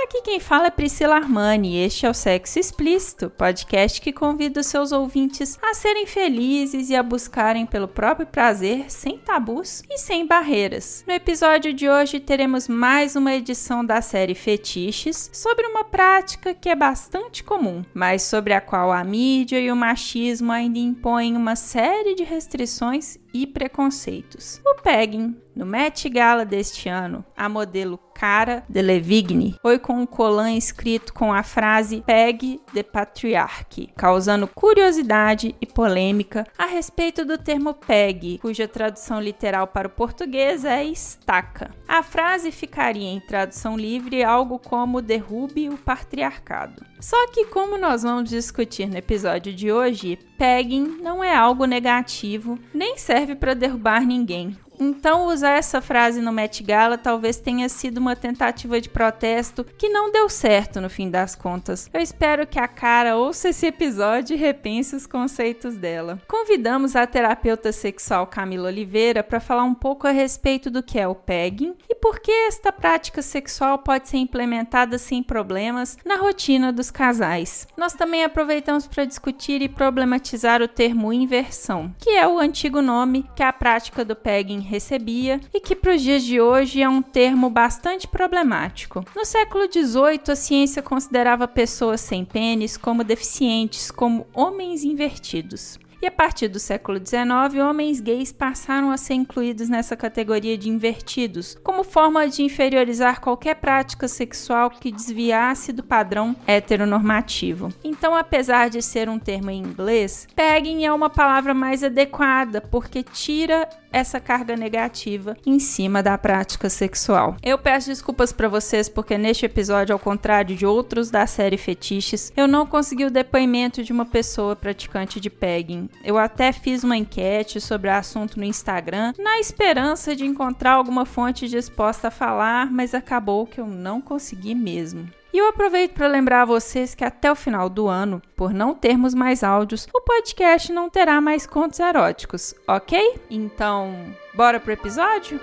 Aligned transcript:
Aqui 0.00 0.22
quem 0.22 0.38
fala 0.38 0.68
é 0.68 0.70
Priscila 0.70 1.16
Armani 1.16 1.74
e 1.74 1.84
este 1.84 2.06
é 2.06 2.10
o 2.10 2.14
Sexo 2.14 2.58
Explícito, 2.58 3.28
podcast 3.28 4.00
que 4.00 4.12
convida 4.12 4.60
os 4.60 4.66
seus 4.66 4.92
ouvintes 4.92 5.58
a 5.60 5.74
serem 5.74 6.06
felizes 6.06 6.88
e 6.88 6.94
a 6.94 7.02
buscarem 7.02 7.66
pelo 7.66 7.88
próprio 7.88 8.26
prazer, 8.26 8.90
sem 8.90 9.18
tabus 9.18 9.82
e 9.90 9.98
sem 9.98 10.24
barreiras. 10.24 11.04
No 11.06 11.12
episódio 11.12 11.74
de 11.74 11.88
hoje 11.88 12.20
teremos 12.20 12.68
mais 12.68 13.16
uma 13.16 13.34
edição 13.34 13.84
da 13.84 14.00
série 14.00 14.36
Fetiches 14.36 15.30
sobre 15.32 15.66
uma 15.66 15.82
prática 15.82 16.54
que 16.54 16.68
é 16.68 16.76
bastante 16.76 17.42
comum, 17.42 17.84
mas 17.92 18.22
sobre 18.22 18.54
a 18.54 18.60
qual 18.60 18.92
a 18.92 19.02
mídia 19.02 19.60
e 19.60 19.70
o 19.70 19.76
machismo 19.76 20.52
ainda 20.52 20.78
impõem 20.78 21.36
uma 21.36 21.56
série 21.56 22.14
de 22.14 22.22
restrições 22.22 23.18
e 23.32 23.46
preconceitos. 23.46 24.60
O 24.64 24.80
pegging. 24.82 25.36
No 25.54 25.66
Met 25.66 26.08
Gala 26.08 26.44
deste 26.44 26.88
ano, 26.88 27.24
a 27.36 27.48
modelo 27.48 27.98
Cara 28.14 28.62
Delevingne 28.68 29.56
foi 29.60 29.76
com 29.76 29.94
um 29.94 30.06
colã 30.06 30.52
escrito 30.52 31.12
com 31.12 31.32
a 31.32 31.42
frase 31.42 32.00
Peg 32.06 32.60
de 32.72 32.82
Patriarque, 32.84 33.90
causando 33.96 34.46
curiosidade 34.46 35.56
e 35.60 35.66
polêmica 35.66 36.46
a 36.56 36.66
respeito 36.66 37.24
do 37.24 37.36
termo 37.36 37.74
peg, 37.74 38.38
cuja 38.38 38.68
tradução 38.68 39.20
literal 39.20 39.66
para 39.66 39.88
o 39.88 39.90
português 39.90 40.64
é 40.64 40.84
estaca. 40.84 41.72
A 41.88 42.04
frase 42.04 42.52
ficaria 42.52 43.08
em 43.08 43.20
tradução 43.20 43.76
livre 43.76 44.22
algo 44.22 44.60
como 44.60 45.02
derrube 45.02 45.68
o 45.68 45.76
patriarcado. 45.76 46.84
Só 47.00 47.28
que, 47.28 47.46
como 47.46 47.78
nós 47.78 48.02
vamos 48.02 48.28
discutir 48.28 48.88
no 48.88 48.96
episódio 48.96 49.54
de 49.54 49.70
hoje, 49.70 50.18
pegging 50.36 50.98
não 51.00 51.22
é 51.22 51.34
algo 51.34 51.64
negativo, 51.64 52.58
nem 52.74 52.98
serve 52.98 53.34
para 53.34 53.54
derrubar 53.54 54.04
ninguém. 54.04 54.56
Então, 54.80 55.26
usar 55.26 55.58
essa 55.58 55.80
frase 55.80 56.20
no 56.20 56.32
Met 56.32 56.62
Gala 56.62 56.96
talvez 56.96 57.38
tenha 57.38 57.68
sido 57.68 57.98
uma 57.98 58.14
tentativa 58.14 58.80
de 58.80 58.88
protesto 58.88 59.64
que 59.64 59.88
não 59.88 60.12
deu 60.12 60.28
certo 60.28 60.80
no 60.80 60.88
fim 60.88 61.10
das 61.10 61.34
contas. 61.34 61.90
Eu 61.92 62.00
espero 62.00 62.46
que 62.46 62.58
a 62.58 62.68
cara 62.68 63.16
ouça 63.16 63.48
esse 63.48 63.66
episódio 63.66 64.34
e 64.34 64.38
repense 64.38 64.94
os 64.94 65.06
conceitos 65.06 65.76
dela. 65.76 66.20
Convidamos 66.28 66.94
a 66.94 67.06
terapeuta 67.06 67.72
sexual 67.72 68.26
Camila 68.26 68.68
Oliveira 68.68 69.22
para 69.22 69.40
falar 69.40 69.64
um 69.64 69.74
pouco 69.74 70.06
a 70.06 70.10
respeito 70.10 70.70
do 70.70 70.82
que 70.82 70.98
é 70.98 71.08
o 71.08 71.14
pegging 71.14 71.74
e 71.88 71.94
por 71.94 72.20
que 72.20 72.30
esta 72.30 72.72
prática 72.72 73.20
sexual 73.22 73.78
pode 73.78 74.08
ser 74.08 74.18
implementada 74.18 74.96
sem 74.98 75.22
problemas 75.22 75.96
na 76.04 76.16
rotina 76.16 76.72
dos 76.72 76.90
casais. 76.90 77.66
Nós 77.76 77.94
também 77.94 78.22
aproveitamos 78.22 78.86
para 78.86 79.04
discutir 79.04 79.60
e 79.60 79.68
problematizar 79.68 80.62
o 80.62 80.68
termo 80.68 81.12
inversão, 81.12 81.92
que 81.98 82.10
é 82.10 82.26
o 82.26 82.38
antigo 82.38 82.80
nome 82.80 83.28
que 83.34 83.42
a 83.42 83.52
prática 83.52 84.04
do 84.04 84.14
pegging 84.14 84.67
recebia 84.68 85.40
e 85.52 85.60
que 85.60 85.74
para 85.74 85.94
os 85.94 86.02
dias 86.02 86.22
de 86.22 86.40
hoje 86.40 86.82
é 86.82 86.88
um 86.88 87.02
termo 87.02 87.50
bastante 87.50 88.06
problemático. 88.06 89.04
No 89.16 89.24
século 89.24 89.64
XVIII, 89.64 90.20
a 90.28 90.36
ciência 90.36 90.82
considerava 90.82 91.48
pessoas 91.48 92.00
sem 92.00 92.24
pênis 92.24 92.76
como 92.76 93.02
deficientes, 93.02 93.90
como 93.90 94.26
homens 94.34 94.84
invertidos. 94.84 95.78
E 96.00 96.06
a 96.06 96.12
partir 96.12 96.46
do 96.46 96.60
século 96.60 96.98
XIX, 96.98 97.60
homens 97.60 98.00
gays 98.00 98.30
passaram 98.30 98.92
a 98.92 98.96
ser 98.96 99.14
incluídos 99.14 99.68
nessa 99.68 99.96
categoria 99.96 100.56
de 100.56 100.68
invertidos, 100.68 101.56
como 101.64 101.82
forma 101.82 102.28
de 102.28 102.42
inferiorizar 102.42 103.20
qualquer 103.20 103.56
prática 103.56 104.06
sexual 104.06 104.70
que 104.70 104.92
desviasse 104.92 105.72
do 105.72 105.82
padrão 105.82 106.36
heteronormativo. 106.46 107.70
Então, 107.82 108.14
apesar 108.14 108.70
de 108.70 108.80
ser 108.80 109.08
um 109.08 109.18
termo 109.18 109.50
em 109.50 109.60
inglês, 109.60 110.28
pegging 110.36 110.84
é 110.84 110.92
uma 110.92 111.10
palavra 111.10 111.52
mais 111.52 111.82
adequada 111.82 112.60
porque 112.60 113.02
tira 113.02 113.68
essa 113.92 114.20
carga 114.20 114.56
negativa 114.56 115.36
em 115.46 115.58
cima 115.58 116.02
da 116.02 116.16
prática 116.18 116.68
sexual. 116.68 117.36
Eu 117.42 117.58
peço 117.58 117.88
desculpas 117.88 118.32
para 118.32 118.48
vocês 118.48 118.88
porque 118.88 119.16
neste 119.16 119.46
episódio, 119.46 119.92
ao 119.92 119.98
contrário 119.98 120.56
de 120.56 120.66
outros 120.66 121.10
da 121.10 121.26
série 121.26 121.56
Fetiches, 121.56 122.32
eu 122.36 122.46
não 122.46 122.66
consegui 122.66 123.04
o 123.04 123.10
depoimento 123.10 123.82
de 123.82 123.92
uma 123.92 124.06
pessoa 124.06 124.56
praticante 124.56 125.20
de 125.20 125.30
pegging. 125.30 125.88
Eu 126.04 126.18
até 126.18 126.52
fiz 126.52 126.84
uma 126.84 126.96
enquete 126.96 127.60
sobre 127.60 127.88
o 127.88 127.94
assunto 127.94 128.38
no 128.38 128.44
Instagram, 128.44 129.12
na 129.18 129.38
esperança 129.38 130.14
de 130.14 130.24
encontrar 130.24 130.72
alguma 130.72 131.04
fonte 131.04 131.48
disposta 131.48 132.08
a 132.08 132.10
falar, 132.10 132.70
mas 132.70 132.94
acabou 132.94 133.46
que 133.46 133.60
eu 133.60 133.66
não 133.66 134.00
consegui 134.00 134.54
mesmo. 134.54 135.08
E 135.32 135.38
eu 135.38 135.48
aproveito 135.48 135.92
para 135.92 136.06
lembrar 136.06 136.42
a 136.42 136.46
vocês 136.46 136.94
que 136.94 137.04
até 137.04 137.30
o 137.30 137.36
final 137.36 137.68
do 137.68 137.86
ano, 137.86 138.22
por 138.34 138.52
não 138.52 138.74
termos 138.74 139.12
mais 139.14 139.44
áudios, 139.44 139.86
o 139.92 140.00
podcast 140.00 140.72
não 140.72 140.88
terá 140.88 141.20
mais 141.20 141.46
contos 141.46 141.78
eróticos, 141.80 142.54
ok? 142.66 143.20
Então, 143.30 143.94
bora 144.34 144.58
pro 144.58 144.72
episódio? 144.72 145.38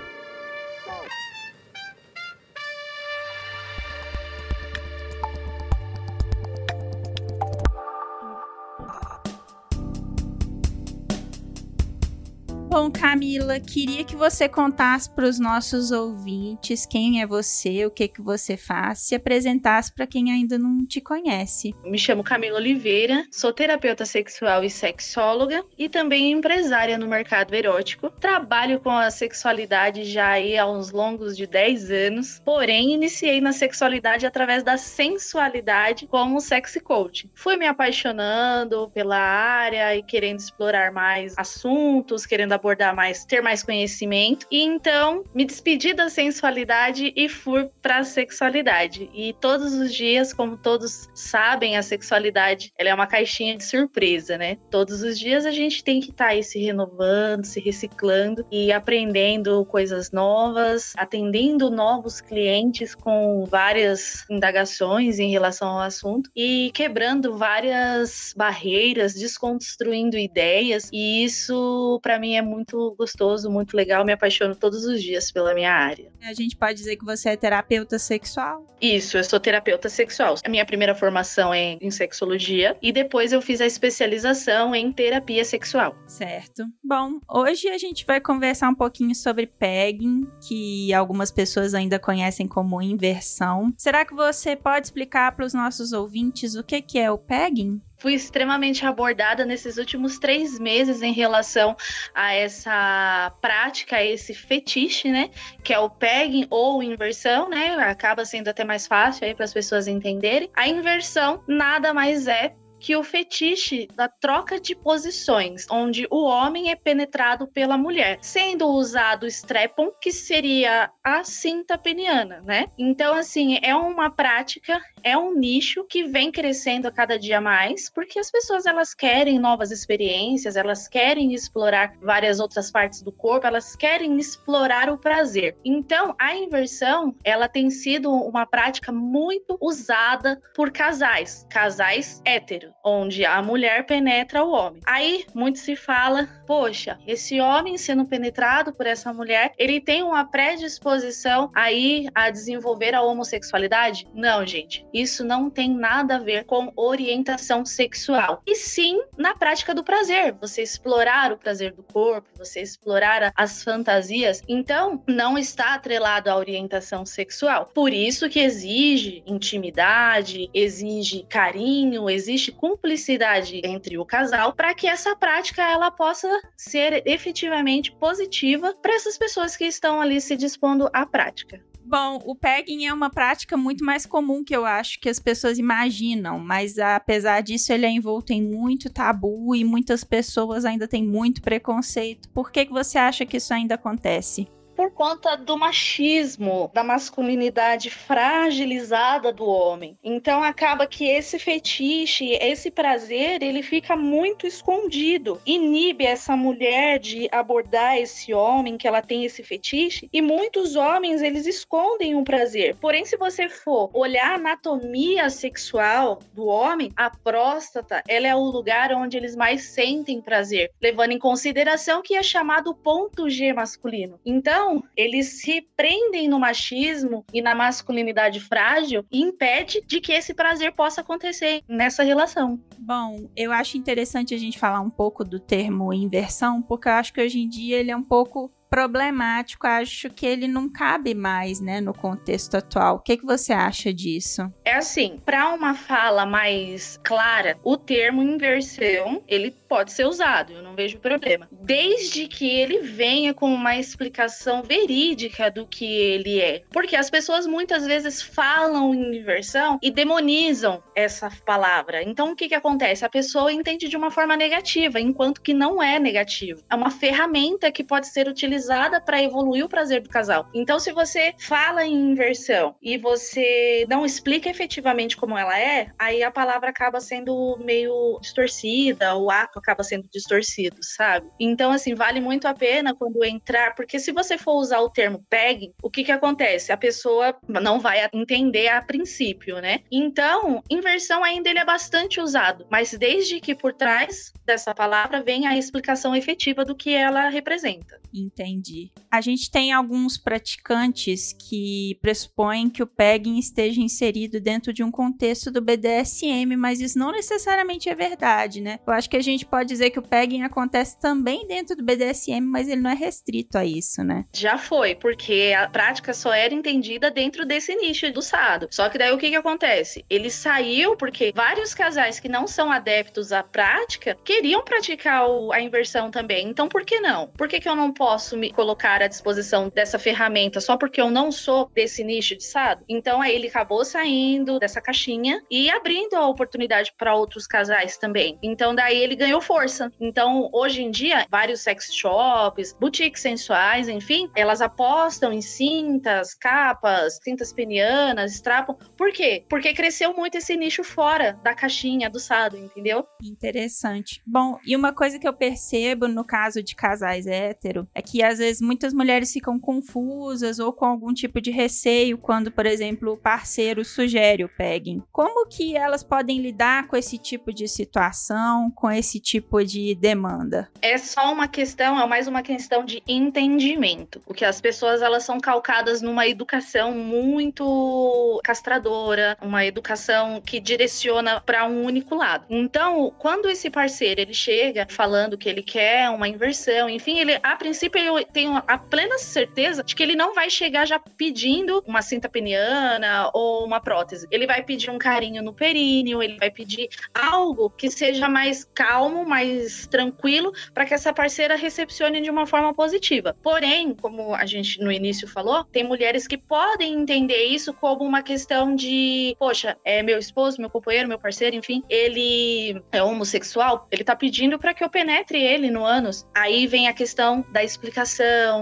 Bom, 12.78 12.90
Camila, 12.90 13.58
queria 13.58 14.04
que 14.04 14.14
você 14.14 14.50
contasse 14.50 15.08
para 15.08 15.24
os 15.24 15.40
nossos 15.40 15.90
ouvintes 15.90 16.84
quem 16.84 17.22
é 17.22 17.26
você, 17.26 17.86
o 17.86 17.90
que 17.90 18.06
que 18.06 18.20
você 18.20 18.54
faz, 18.54 18.98
se 18.98 19.14
apresentasse 19.14 19.94
para 19.94 20.06
quem 20.06 20.30
ainda 20.30 20.58
não 20.58 20.86
te 20.86 21.00
conhece. 21.00 21.74
Me 21.82 21.98
chamo 21.98 22.22
Camila 22.22 22.58
Oliveira, 22.58 23.24
sou 23.32 23.50
terapeuta 23.50 24.04
sexual 24.04 24.62
e 24.62 24.68
sexóloga 24.68 25.64
e 25.78 25.88
também 25.88 26.30
empresária 26.30 26.98
no 26.98 27.08
mercado 27.08 27.54
erótico. 27.54 28.10
Trabalho 28.10 28.78
com 28.78 28.90
a 28.90 29.10
sexualidade 29.10 30.04
já 30.04 30.32
aí 30.32 30.58
há 30.58 30.66
uns 30.66 30.92
longos 30.92 31.34
de 31.34 31.46
10 31.46 31.90
anos, 31.90 32.42
porém 32.44 32.92
iniciei 32.92 33.40
na 33.40 33.54
sexualidade 33.54 34.26
através 34.26 34.62
da 34.62 34.76
sensualidade 34.76 36.06
como 36.06 36.42
sexy 36.42 36.80
coach. 36.80 37.30
Fui 37.34 37.56
me 37.56 37.66
apaixonando 37.66 38.90
pela 38.90 39.16
área 39.16 39.96
e 39.96 40.02
querendo 40.02 40.40
explorar 40.40 40.92
mais 40.92 41.32
assuntos, 41.38 42.26
querendo 42.26 42.52
abordar 42.52 42.65
abordar 42.66 42.94
mais, 42.94 43.24
ter 43.24 43.40
mais 43.40 43.62
conhecimento. 43.62 44.46
E 44.50 44.60
então 44.62 45.22
me 45.32 45.44
despedi 45.44 45.94
da 45.94 46.08
sensualidade 46.08 47.12
e 47.14 47.28
fui 47.28 47.68
para 47.80 47.98
a 47.98 48.04
sexualidade. 48.04 49.08
E 49.14 49.32
todos 49.34 49.72
os 49.74 49.94
dias, 49.94 50.32
como 50.32 50.56
todos 50.56 51.08
sabem, 51.14 51.76
a 51.76 51.82
sexualidade 51.82 52.72
ela 52.76 52.90
é 52.90 52.94
uma 52.94 53.06
caixinha 53.06 53.56
de 53.56 53.64
surpresa, 53.64 54.36
né? 54.36 54.56
Todos 54.70 55.02
os 55.02 55.18
dias 55.18 55.46
a 55.46 55.52
gente 55.52 55.84
tem 55.84 56.00
que 56.00 56.10
estar 56.10 56.26
tá 56.26 56.30
aí 56.32 56.42
se 56.42 56.58
renovando, 56.58 57.44
se 57.44 57.60
reciclando 57.60 58.44
e 58.50 58.72
aprendendo 58.72 59.64
coisas 59.66 60.10
novas, 60.10 60.92
atendendo 60.96 61.70
novos 61.70 62.20
clientes 62.20 62.94
com 62.94 63.44
várias 63.44 64.24
indagações 64.28 65.20
em 65.20 65.30
relação 65.30 65.68
ao 65.68 65.80
assunto 65.80 66.30
e 66.34 66.72
quebrando 66.74 67.36
várias 67.36 68.34
barreiras, 68.36 69.14
desconstruindo 69.14 70.18
ideias. 70.18 70.90
E 70.92 71.24
isso 71.24 72.00
para 72.02 72.18
mim 72.18 72.34
é 72.34 72.42
muito 72.42 72.55
muito 72.56 72.94
gostoso, 72.98 73.50
muito 73.50 73.76
legal. 73.76 74.04
Me 74.04 74.12
apaixono 74.12 74.56
todos 74.56 74.84
os 74.84 75.02
dias 75.02 75.30
pela 75.30 75.54
minha 75.54 75.72
área. 75.72 76.10
A 76.22 76.32
gente 76.32 76.56
pode 76.56 76.74
dizer 76.74 76.96
que 76.96 77.04
você 77.04 77.30
é 77.30 77.36
terapeuta 77.36 77.98
sexual? 77.98 78.66
Isso, 78.80 79.16
eu 79.16 79.24
sou 79.24 79.40
terapeuta 79.40 79.88
sexual. 79.88 80.34
A 80.44 80.48
minha 80.48 80.64
primeira 80.66 80.94
formação 80.94 81.52
é 81.52 81.78
em 81.80 81.90
sexologia 81.90 82.76
e 82.82 82.92
depois 82.92 83.32
eu 83.32 83.40
fiz 83.40 83.60
a 83.60 83.66
especialização 83.66 84.74
em 84.74 84.92
terapia 84.92 85.44
sexual. 85.44 85.96
Certo. 86.06 86.64
Bom, 86.84 87.18
hoje 87.28 87.68
a 87.68 87.78
gente 87.78 88.04
vai 88.04 88.20
conversar 88.20 88.68
um 88.68 88.74
pouquinho 88.74 89.14
sobre 89.14 89.46
pegging, 89.46 90.26
que 90.46 90.92
algumas 90.92 91.30
pessoas 91.30 91.74
ainda 91.74 91.98
conhecem 91.98 92.46
como 92.46 92.82
inversão. 92.82 93.72
Será 93.78 94.04
que 94.04 94.14
você 94.14 94.56
pode 94.56 94.86
explicar 94.86 95.34
para 95.34 95.46
os 95.46 95.54
nossos 95.54 95.92
ouvintes 95.92 96.54
o 96.54 96.62
que 96.62 96.98
é 96.98 97.10
o 97.10 97.18
pegging? 97.18 97.80
Fui 97.98 98.14
extremamente 98.14 98.84
abordada 98.84 99.44
nesses 99.44 99.78
últimos 99.78 100.18
três 100.18 100.58
meses 100.58 101.02
em 101.02 101.12
relação 101.12 101.76
a 102.14 102.34
essa 102.34 103.32
prática, 103.40 103.96
a 103.96 104.04
esse 104.04 104.34
fetiche, 104.34 105.10
né? 105.10 105.30
Que 105.62 105.72
é 105.72 105.78
o 105.78 105.90
pegging 105.90 106.46
ou 106.50 106.82
inversão, 106.82 107.48
né? 107.48 107.74
Acaba 107.76 108.24
sendo 108.24 108.48
até 108.48 108.64
mais 108.64 108.86
fácil 108.86 109.26
aí 109.26 109.34
para 109.34 109.44
as 109.44 109.52
pessoas 109.52 109.88
entenderem. 109.88 110.50
A 110.54 110.68
inversão 110.68 111.42
nada 111.46 111.92
mais 111.94 112.26
é 112.26 112.54
que 112.86 112.94
o 112.94 113.02
fetiche 113.02 113.88
da 113.96 114.08
troca 114.08 114.60
de 114.60 114.72
posições, 114.72 115.66
onde 115.68 116.06
o 116.08 116.22
homem 116.22 116.70
é 116.70 116.76
penetrado 116.76 117.48
pela 117.48 117.76
mulher, 117.76 118.16
sendo 118.22 118.68
usado 118.68 119.24
o 119.24 119.26
strepon, 119.26 119.90
que 120.00 120.12
seria 120.12 120.88
a 121.02 121.24
cinta 121.24 121.76
peniana, 121.76 122.40
né? 122.42 122.66
Então, 122.78 123.12
assim, 123.14 123.58
é 123.60 123.74
uma 123.74 124.08
prática, 124.08 124.80
é 125.02 125.18
um 125.18 125.34
nicho 125.34 125.82
que 125.82 126.04
vem 126.04 126.30
crescendo 126.30 126.86
a 126.86 126.92
cada 126.92 127.18
dia 127.18 127.40
mais, 127.40 127.90
porque 127.90 128.20
as 128.20 128.30
pessoas 128.30 128.66
elas 128.66 128.94
querem 128.94 129.40
novas 129.40 129.72
experiências, 129.72 130.54
elas 130.54 130.86
querem 130.86 131.34
explorar 131.34 131.92
várias 132.00 132.38
outras 132.38 132.70
partes 132.70 133.02
do 133.02 133.10
corpo, 133.10 133.48
elas 133.48 133.74
querem 133.74 134.16
explorar 134.16 134.88
o 134.90 134.96
prazer. 134.96 135.56
Então, 135.64 136.14
a 136.20 136.36
inversão, 136.36 137.16
ela 137.24 137.48
tem 137.48 137.68
sido 137.68 138.12
uma 138.12 138.46
prática 138.46 138.92
muito 138.92 139.58
usada 139.60 140.40
por 140.54 140.70
casais, 140.70 141.44
casais 141.50 142.22
hétero, 142.24 142.75
onde 142.84 143.24
a 143.24 143.42
mulher 143.42 143.84
penetra 143.84 144.44
o 144.44 144.50
homem. 144.50 144.80
Aí, 144.86 145.24
muito 145.34 145.58
se 145.58 145.74
fala, 145.74 146.28
poxa, 146.46 146.98
esse 147.06 147.40
homem 147.40 147.76
sendo 147.76 148.04
penetrado 148.04 148.72
por 148.72 148.86
essa 148.86 149.12
mulher, 149.12 149.52
ele 149.58 149.80
tem 149.80 150.02
uma 150.02 150.24
predisposição 150.24 151.50
aí 151.54 152.06
a 152.14 152.30
desenvolver 152.30 152.94
a 152.94 153.02
homossexualidade? 153.02 154.06
Não, 154.14 154.46
gente. 154.46 154.86
Isso 154.92 155.24
não 155.24 155.50
tem 155.50 155.68
nada 155.68 156.16
a 156.16 156.20
ver 156.20 156.44
com 156.44 156.72
orientação 156.76 157.64
sexual. 157.64 158.42
E 158.46 158.54
sim 158.54 159.00
na 159.16 159.34
prática 159.34 159.74
do 159.74 159.84
prazer. 159.84 160.32
Você 160.40 160.62
explorar 160.62 161.32
o 161.32 161.38
prazer 161.38 161.72
do 161.72 161.82
corpo, 161.82 162.28
você 162.36 162.60
explorar 162.60 163.32
as 163.36 163.62
fantasias. 163.62 164.42
Então, 164.48 165.02
não 165.06 165.36
está 165.36 165.74
atrelado 165.74 166.30
à 166.30 166.36
orientação 166.36 167.04
sexual. 167.04 167.70
Por 167.74 167.92
isso 167.92 168.28
que 168.28 168.40
exige 168.40 169.22
intimidade, 169.26 170.50
exige 170.52 171.24
carinho, 171.28 172.08
existe 172.08 172.52
cumplicidade 172.56 173.60
entre 173.64 173.98
o 173.98 174.04
casal 174.04 174.52
para 174.52 174.74
que 174.74 174.86
essa 174.86 175.14
prática 175.14 175.62
ela 175.62 175.90
possa 175.90 176.28
ser 176.56 177.02
efetivamente 177.06 177.92
positiva 177.92 178.74
para 178.82 178.94
essas 178.94 179.16
pessoas 179.16 179.56
que 179.56 179.64
estão 179.64 180.00
ali 180.00 180.20
se 180.20 180.36
dispondo 180.36 180.88
à 180.92 181.06
prática. 181.06 181.60
Bom, 181.88 182.20
o 182.24 182.34
pegging 182.34 182.84
é 182.84 182.92
uma 182.92 183.08
prática 183.08 183.56
muito 183.56 183.84
mais 183.84 184.04
comum 184.04 184.42
que 184.42 184.56
eu 184.56 184.66
acho 184.66 184.98
que 184.98 185.08
as 185.08 185.20
pessoas 185.20 185.56
imaginam, 185.56 186.36
mas 186.40 186.80
apesar 186.80 187.42
disso 187.42 187.72
ele 187.72 187.86
é 187.86 187.90
envolto 187.90 188.32
em 188.32 188.42
muito 188.42 188.90
tabu 188.90 189.54
e 189.54 189.62
muitas 189.62 190.02
pessoas 190.02 190.64
ainda 190.64 190.88
têm 190.88 191.06
muito 191.06 191.40
preconceito. 191.40 192.28
Por 192.30 192.50
que, 192.50 192.66
que 192.66 192.72
você 192.72 192.98
acha 192.98 193.24
que 193.24 193.36
isso 193.36 193.54
ainda 193.54 193.76
acontece? 193.76 194.48
Por 194.76 194.90
conta 194.90 195.34
do 195.36 195.56
machismo, 195.56 196.70
da 196.74 196.84
masculinidade 196.84 197.88
fragilizada 197.88 199.32
do 199.32 199.46
homem. 199.46 199.96
Então 200.04 200.42
acaba 200.42 200.86
que 200.86 201.08
esse 201.08 201.38
fetiche, 201.38 202.32
esse 202.34 202.70
prazer, 202.70 203.42
ele 203.42 203.62
fica 203.62 203.96
muito 203.96 204.46
escondido, 204.46 205.40
inibe 205.46 206.04
essa 206.04 206.36
mulher 206.36 206.98
de 206.98 207.28
abordar 207.32 207.96
esse 207.96 208.34
homem 208.34 208.76
que 208.76 208.86
ela 208.86 209.00
tem 209.00 209.24
esse 209.24 209.42
fetiche, 209.42 210.08
e 210.12 210.20
muitos 210.20 210.76
homens 210.76 211.22
eles 211.22 211.46
escondem 211.46 212.14
um 212.14 212.22
prazer. 212.22 212.76
Porém, 212.76 213.04
se 213.04 213.16
você 213.16 213.48
for 213.48 213.90
olhar 213.94 214.32
a 214.32 214.34
anatomia 214.34 215.30
sexual 215.30 216.18
do 216.34 216.46
homem, 216.46 216.92
a 216.96 217.08
próstata, 217.08 218.02
ela 218.06 218.26
é 218.26 218.34
o 218.34 218.40
lugar 218.40 218.92
onde 218.92 219.16
eles 219.16 219.34
mais 219.34 219.64
sentem 219.64 220.20
prazer, 220.20 220.70
levando 220.82 221.12
em 221.12 221.18
consideração 221.18 222.02
que 222.02 222.14
é 222.14 222.22
chamado 222.22 222.74
ponto 222.74 223.30
G 223.30 223.52
masculino. 223.52 224.20
Então, 224.24 224.65
então, 224.66 224.82
eles 224.96 225.40
se 225.40 225.62
prendem 225.76 226.26
no 226.28 226.40
machismo 226.40 227.24
e 227.32 227.40
na 227.40 227.54
masculinidade 227.54 228.40
frágil 228.40 229.04
e 229.12 229.20
impede 229.20 229.80
de 229.86 230.00
que 230.00 230.12
esse 230.12 230.34
prazer 230.34 230.72
possa 230.72 231.02
acontecer 231.02 231.62
nessa 231.68 232.02
relação. 232.02 232.58
Bom, 232.76 233.28
eu 233.36 233.52
acho 233.52 233.78
interessante 233.78 234.34
a 234.34 234.38
gente 234.38 234.58
falar 234.58 234.80
um 234.80 234.90
pouco 234.90 235.24
do 235.24 235.38
termo 235.38 235.92
inversão, 235.92 236.60
porque 236.60 236.88
eu 236.88 236.92
acho 236.92 237.12
que 237.12 237.20
hoje 237.20 237.38
em 237.38 237.48
dia 237.48 237.78
ele 237.78 237.92
é 237.92 237.96
um 237.96 238.02
pouco 238.02 238.50
problemático, 238.68 239.66
acho 239.66 240.10
que 240.10 240.26
ele 240.26 240.48
não 240.48 240.68
cabe 240.68 241.14
mais, 241.14 241.60
né, 241.60 241.80
no 241.80 241.94
contexto 241.94 242.56
atual. 242.56 242.96
O 242.96 243.00
que, 243.00 243.16
que 243.16 243.24
você 243.24 243.52
acha 243.52 243.92
disso? 243.92 244.42
É 244.64 244.74
assim, 244.74 245.18
para 245.24 245.52
uma 245.54 245.74
fala 245.74 246.26
mais 246.26 246.98
clara, 247.02 247.58
o 247.62 247.76
termo 247.76 248.22
inversão, 248.22 249.22
ele 249.28 249.50
pode 249.68 249.92
ser 249.92 250.06
usado, 250.06 250.52
eu 250.52 250.62
não 250.62 250.74
vejo 250.74 250.98
problema. 250.98 251.48
Desde 251.50 252.26
que 252.26 252.48
ele 252.48 252.80
venha 252.80 253.32
com 253.32 253.52
uma 253.52 253.76
explicação 253.76 254.62
verídica 254.62 255.50
do 255.50 255.66
que 255.66 255.84
ele 255.84 256.40
é. 256.40 256.62
Porque 256.70 256.96
as 256.96 257.10
pessoas 257.10 257.46
muitas 257.46 257.86
vezes 257.86 258.20
falam 258.20 258.94
inversão 258.94 259.78
e 259.82 259.90
demonizam 259.90 260.82
essa 260.94 261.30
palavra. 261.44 262.02
Então 262.02 262.32
o 262.32 262.36
que 262.36 262.48
que 262.48 262.54
acontece? 262.54 263.04
A 263.04 263.08
pessoa 263.08 263.52
entende 263.52 263.88
de 263.88 263.96
uma 263.96 264.10
forma 264.10 264.36
negativa, 264.36 265.00
enquanto 265.00 265.40
que 265.40 265.54
não 265.54 265.82
é 265.82 265.98
negativo. 265.98 266.62
É 266.70 266.74
uma 266.74 266.90
ferramenta 266.90 267.70
que 267.70 267.84
pode 267.84 268.08
ser 268.08 268.28
utilizada 268.28 268.55
utilizada 268.56 269.00
para 269.00 269.22
evoluir 269.22 269.64
o 269.64 269.68
prazer 269.68 270.00
do 270.00 270.08
casal. 270.08 270.48
Então, 270.54 270.78
se 270.78 270.92
você 270.92 271.34
fala 271.38 271.84
em 271.84 272.12
inversão 272.12 272.74
e 272.82 272.96
você 272.96 273.86
não 273.88 274.04
explica 274.04 274.48
efetivamente 274.48 275.16
como 275.16 275.36
ela 275.36 275.58
é, 275.58 275.90
aí 275.98 276.22
a 276.22 276.30
palavra 276.30 276.70
acaba 276.70 277.00
sendo 277.00 277.58
meio 277.62 278.18
distorcida, 278.20 279.14
o 279.14 279.30
ato 279.30 279.58
acaba 279.58 279.82
sendo 279.82 280.08
distorcido, 280.10 280.78
sabe? 280.80 281.28
Então, 281.38 281.70
assim, 281.70 281.94
vale 281.94 282.20
muito 282.20 282.48
a 282.48 282.54
pena 282.54 282.94
quando 282.94 283.24
entrar, 283.24 283.74
porque 283.74 283.98
se 283.98 284.12
você 284.12 284.38
for 284.38 284.54
usar 284.54 284.80
o 284.80 284.90
termo 284.90 285.24
pegging, 285.28 285.72
o 285.82 285.90
que 285.90 286.04
que 286.04 286.12
acontece? 286.12 286.72
A 286.72 286.76
pessoa 286.76 287.36
não 287.46 287.78
vai 287.78 288.08
entender 288.12 288.68
a 288.68 288.80
princípio, 288.80 289.60
né? 289.60 289.80
Então, 289.92 290.62
inversão 290.70 291.22
ainda 291.22 291.50
ele 291.50 291.58
é 291.58 291.64
bastante 291.64 292.20
usado, 292.20 292.66
mas 292.70 292.92
desde 292.92 293.40
que 293.40 293.54
por 293.54 293.74
trás 293.74 294.32
dessa 294.46 294.74
palavra 294.74 295.22
vem 295.22 295.46
a 295.46 295.56
explicação 295.56 296.14
efetiva 296.14 296.64
do 296.64 296.74
que 296.74 296.94
ela 296.94 297.28
representa. 297.28 298.00
Entendi. 298.46 298.90
A 299.10 299.20
gente 299.20 299.50
tem 299.50 299.72
alguns 299.72 300.16
praticantes 300.16 301.32
que 301.32 301.98
pressupõem 302.00 302.68
que 302.68 302.82
o 302.82 302.86
pegging 302.86 303.38
esteja 303.38 303.80
inserido 303.80 304.40
dentro 304.40 304.72
de 304.72 304.84
um 304.84 304.90
contexto 304.90 305.50
do 305.50 305.60
BDSM, 305.60 306.56
mas 306.56 306.80
isso 306.80 306.98
não 306.98 307.12
necessariamente 307.12 307.88
é 307.88 307.94
verdade, 307.94 308.60
né? 308.60 308.78
Eu 308.86 308.92
acho 308.92 309.08
que 309.08 309.16
a 309.16 309.22
gente 309.22 309.44
pode 309.44 309.68
dizer 309.68 309.90
que 309.90 309.98
o 309.98 310.02
pegging 310.02 310.42
acontece 310.42 310.98
também 311.00 311.46
dentro 311.46 311.74
do 311.74 311.84
BDSM, 311.84 312.40
mas 312.40 312.68
ele 312.68 312.80
não 312.80 312.90
é 312.90 312.94
restrito 312.94 313.58
a 313.58 313.64
isso, 313.64 314.04
né? 314.04 314.24
Já 314.34 314.58
foi, 314.58 314.94
porque 314.94 315.54
a 315.56 315.68
prática 315.68 316.12
só 316.12 316.32
era 316.32 316.54
entendida 316.54 317.10
dentro 317.10 317.44
desse 317.46 317.74
nicho 317.74 318.12
do 318.12 318.22
sado. 318.22 318.68
Só 318.70 318.88
que 318.88 318.98
daí 318.98 319.12
o 319.12 319.18
que 319.18 319.30
que 319.30 319.36
acontece? 319.36 320.04
Ele 320.08 320.30
saiu 320.30 320.96
porque 320.96 321.32
vários 321.34 321.74
casais 321.74 322.20
que 322.20 322.28
não 322.28 322.46
são 322.46 322.70
adeptos 322.70 323.32
à 323.32 323.42
prática 323.42 324.16
queriam 324.24 324.62
praticar 324.62 325.24
a 325.52 325.60
inversão 325.60 326.10
também. 326.10 326.48
Então 326.48 326.68
por 326.68 326.84
que 326.84 327.00
não? 327.00 327.28
Por 327.28 327.48
que, 327.48 327.60
que 327.60 327.68
eu 327.68 327.74
não 327.74 327.92
posso 327.92 328.35
me 328.36 328.52
colocar 328.52 329.02
à 329.02 329.06
disposição 329.06 329.68
dessa 329.74 329.98
ferramenta 329.98 330.60
só 330.60 330.76
porque 330.76 331.00
eu 331.00 331.10
não 331.10 331.32
sou 331.32 331.70
desse 331.74 332.04
nicho 332.04 332.36
de 332.36 332.44
sado? 332.44 332.84
Então 332.88 333.20
aí 333.20 333.34
ele 333.34 333.48
acabou 333.48 333.84
saindo 333.84 334.58
dessa 334.58 334.80
caixinha 334.80 335.42
e 335.50 335.70
abrindo 335.70 336.14
a 336.14 336.28
oportunidade 336.28 336.92
para 336.96 337.14
outros 337.14 337.46
casais 337.46 337.96
também. 337.96 338.38
Então 338.42 338.74
daí 338.74 338.98
ele 338.98 339.16
ganhou 339.16 339.40
força. 339.40 339.90
Então 340.00 340.48
hoje 340.52 340.82
em 340.82 340.90
dia, 340.90 341.26
vários 341.30 341.60
sex 341.60 341.92
shops, 341.92 342.76
boutiques 342.78 343.22
sensuais, 343.22 343.88
enfim, 343.88 344.30
elas 344.34 344.60
apostam 344.60 345.32
em 345.32 345.40
cintas, 345.40 346.34
capas, 346.34 347.18
cintas 347.22 347.52
penianas, 347.52 348.32
strapon. 348.34 348.74
Por 348.96 349.12
quê? 349.12 349.44
Porque 349.48 349.72
cresceu 349.72 350.14
muito 350.14 350.36
esse 350.36 350.56
nicho 350.56 350.84
fora 350.84 351.38
da 351.42 351.54
caixinha 351.54 352.10
do 352.10 352.20
sado, 352.20 352.56
entendeu? 352.56 353.06
Interessante. 353.22 354.22
Bom, 354.26 354.58
e 354.64 354.76
uma 354.76 354.92
coisa 354.92 355.18
que 355.18 355.26
eu 355.26 355.32
percebo 355.32 356.08
no 356.08 356.24
caso 356.24 356.62
de 356.62 356.74
casais 356.74 357.26
hétero 357.26 357.88
é 357.94 358.02
que 358.02 358.22
às 358.26 358.38
vezes 358.38 358.60
muitas 358.60 358.92
mulheres 358.92 359.32
ficam 359.32 359.58
confusas 359.58 360.58
ou 360.58 360.72
com 360.72 360.84
algum 360.84 361.12
tipo 361.12 361.40
de 361.40 361.50
receio 361.50 362.18
quando, 362.18 362.50
por 362.50 362.66
exemplo, 362.66 363.12
o 363.12 363.16
parceiro 363.16 363.84
sugere 363.84 364.44
o 364.44 364.48
pegging. 364.48 365.02
Como 365.12 365.48
que 365.48 365.76
elas 365.76 366.02
podem 366.02 366.40
lidar 366.40 366.86
com 366.88 366.96
esse 366.96 367.18
tipo 367.18 367.52
de 367.52 367.66
situação, 367.68 368.70
com 368.70 368.90
esse 368.90 369.20
tipo 369.20 369.64
de 369.64 369.94
demanda? 369.94 370.68
É 370.82 370.98
só 370.98 371.32
uma 371.32 371.48
questão, 371.48 371.98
é 372.00 372.06
mais 372.06 372.28
uma 372.28 372.42
questão 372.42 372.84
de 372.84 373.02
entendimento. 373.06 374.20
Porque 374.20 374.44
as 374.44 374.60
pessoas 374.60 375.02
elas 375.02 375.24
são 375.24 375.40
calcadas 375.40 376.02
numa 376.02 376.26
educação 376.26 376.92
muito 376.92 378.40
castradora, 378.44 379.36
uma 379.40 379.64
educação 379.64 380.40
que 380.40 380.60
direciona 380.60 381.40
para 381.40 381.66
um 381.66 381.84
único 381.84 382.14
lado. 382.14 382.44
Então, 382.50 383.12
quando 383.18 383.48
esse 383.48 383.70
parceiro 383.70 384.20
ele 384.20 384.34
chega 384.34 384.86
falando 384.88 385.38
que 385.38 385.48
ele 385.48 385.62
quer 385.62 386.10
uma 386.10 386.28
inversão, 386.28 386.88
enfim, 386.90 387.18
ele 387.18 387.38
a 387.42 387.56
princípio 387.56 387.76
princípio 387.76 388.15
tenho 388.24 388.62
a 388.66 388.78
plena 388.78 389.18
certeza 389.18 389.82
de 389.82 389.94
que 389.94 390.02
ele 390.02 390.14
não 390.14 390.34
vai 390.34 390.50
chegar 390.50 390.86
já 390.86 390.98
pedindo 390.98 391.82
uma 391.86 392.02
cinta 392.02 392.28
peniana 392.28 393.30
ou 393.32 393.64
uma 393.64 393.80
prótese. 393.80 394.26
Ele 394.30 394.46
vai 394.46 394.62
pedir 394.62 394.90
um 394.90 394.98
carinho 394.98 395.42
no 395.42 395.52
períneo, 395.52 396.22
ele 396.22 396.36
vai 396.38 396.50
pedir 396.50 396.88
algo 397.14 397.70
que 397.70 397.90
seja 397.90 398.28
mais 398.28 398.64
calmo, 398.74 399.24
mais 399.24 399.86
tranquilo, 399.86 400.52
para 400.72 400.84
que 400.84 400.94
essa 400.94 401.12
parceira 401.12 401.56
recepcione 401.56 402.20
de 402.20 402.30
uma 402.30 402.46
forma 402.46 402.72
positiva. 402.74 403.36
Porém, 403.42 403.94
como 403.94 404.34
a 404.34 404.46
gente 404.46 404.80
no 404.80 404.90
início 404.90 405.28
falou, 405.28 405.64
tem 405.64 405.84
mulheres 405.84 406.26
que 406.26 406.38
podem 406.38 406.94
entender 406.94 407.44
isso 407.44 407.72
como 407.72 408.04
uma 408.04 408.22
questão 408.22 408.74
de, 408.74 409.36
poxa, 409.38 409.76
é 409.84 410.02
meu 410.02 410.18
esposo, 410.18 410.60
meu 410.60 410.70
companheiro, 410.70 411.08
meu 411.08 411.18
parceiro, 411.18 411.56
enfim, 411.56 411.82
ele 411.88 412.80
é 412.92 413.02
homossexual, 413.02 413.86
ele 413.90 414.04
tá 414.04 414.14
pedindo 414.14 414.58
para 414.58 414.74
que 414.74 414.84
eu 414.84 414.90
penetre 414.90 415.40
ele 415.40 415.70
no 415.70 415.84
ânus. 415.84 416.26
Aí 416.34 416.66
vem 416.66 416.88
a 416.88 416.92
questão 416.92 417.44
da 417.50 417.62
explicação, 417.62 418.05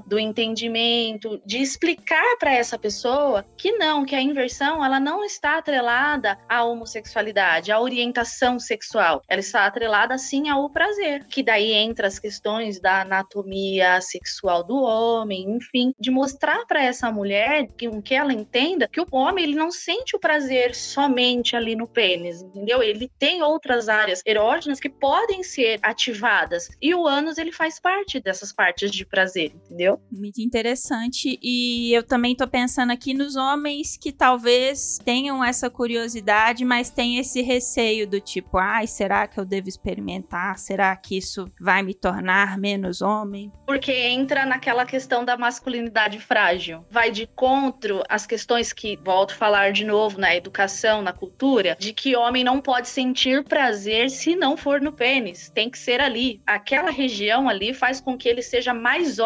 do 0.06 0.18
entendimento, 0.18 1.40
de 1.44 1.58
explicar 1.58 2.36
para 2.38 2.54
essa 2.54 2.78
pessoa 2.78 3.44
que 3.56 3.72
não, 3.72 4.04
que 4.04 4.14
a 4.14 4.20
inversão 4.20 4.84
ela 4.84 4.98
não 4.98 5.24
está 5.24 5.58
atrelada 5.58 6.38
à 6.48 6.64
homossexualidade, 6.64 7.72
à 7.72 7.80
orientação 7.80 8.58
sexual. 8.58 9.22
Ela 9.28 9.40
está 9.40 9.66
atrelada 9.66 10.16
sim 10.18 10.48
ao 10.48 10.68
prazer, 10.70 11.24
que 11.26 11.42
daí 11.42 11.72
entra 11.72 12.06
as 12.06 12.18
questões 12.18 12.80
da 12.80 13.02
anatomia 13.02 14.00
sexual 14.00 14.64
do 14.64 14.76
homem, 14.82 15.50
enfim, 15.50 15.92
de 15.98 16.10
mostrar 16.10 16.64
para 16.66 16.82
essa 16.82 17.10
mulher 17.10 17.68
que, 17.76 17.88
que 18.02 18.14
ela 18.14 18.32
entenda 18.32 18.88
que 18.88 19.00
o 19.00 19.06
homem 19.12 19.44
ele 19.44 19.54
não 19.54 19.70
sente 19.70 20.16
o 20.16 20.18
prazer 20.18 20.74
somente 20.74 21.56
ali 21.56 21.76
no 21.76 21.86
pênis, 21.86 22.42
entendeu? 22.42 22.82
Ele 22.82 23.10
tem 23.18 23.42
outras 23.42 23.88
áreas 23.88 24.22
erógenas 24.24 24.80
que 24.80 24.88
podem 24.88 25.42
ser 25.42 25.78
ativadas 25.82 26.68
e 26.80 26.94
o 26.94 27.06
ânus 27.06 27.38
ele 27.38 27.52
faz 27.52 27.80
parte 27.80 28.20
dessas 28.20 28.52
partes 28.52 28.90
de 28.90 29.04
prazer, 29.04 29.33
entendeu? 29.42 30.00
Muito 30.10 30.40
interessante 30.40 31.38
e 31.42 31.92
eu 31.92 32.02
também 32.02 32.34
tô 32.34 32.46
pensando 32.46 32.90
aqui 32.90 33.14
nos 33.14 33.36
homens 33.36 33.96
que 33.96 34.12
talvez 34.12 34.98
tenham 35.04 35.44
essa 35.44 35.68
curiosidade, 35.68 36.64
mas 36.64 36.90
tem 36.90 37.18
esse 37.18 37.42
receio 37.42 38.06
do 38.06 38.20
tipo, 38.20 38.58
ai, 38.58 38.86
será 38.86 39.26
que 39.26 39.38
eu 39.38 39.44
devo 39.44 39.68
experimentar? 39.68 40.58
Será 40.58 40.94
que 40.96 41.16
isso 41.16 41.46
vai 41.60 41.82
me 41.82 41.94
tornar 41.94 42.58
menos 42.58 43.02
homem? 43.02 43.50
Porque 43.66 43.92
entra 43.92 44.46
naquela 44.46 44.84
questão 44.86 45.24
da 45.24 45.36
masculinidade 45.36 46.18
frágil. 46.18 46.84
Vai 46.90 47.10
de 47.10 47.24
encontro 47.24 48.02
às 48.08 48.26
questões 48.26 48.72
que, 48.72 48.98
volto 49.04 49.32
a 49.32 49.36
falar 49.36 49.72
de 49.72 49.84
novo, 49.84 50.18
na 50.18 50.34
educação, 50.34 51.02
na 51.02 51.12
cultura, 51.12 51.76
de 51.78 51.92
que 51.92 52.16
homem 52.16 52.44
não 52.44 52.60
pode 52.60 52.88
sentir 52.88 53.44
prazer 53.44 54.10
se 54.10 54.36
não 54.36 54.56
for 54.56 54.80
no 54.80 54.92
pênis. 54.92 55.50
Tem 55.50 55.70
que 55.70 55.78
ser 55.78 56.00
ali. 56.00 56.40
Aquela 56.46 56.90
região 56.90 57.48
ali 57.48 57.74
faz 57.74 58.00
com 58.00 58.16
que 58.16 58.28
ele 58.28 58.42
seja 58.42 58.72
mais 58.72 59.18
homem. 59.18 59.23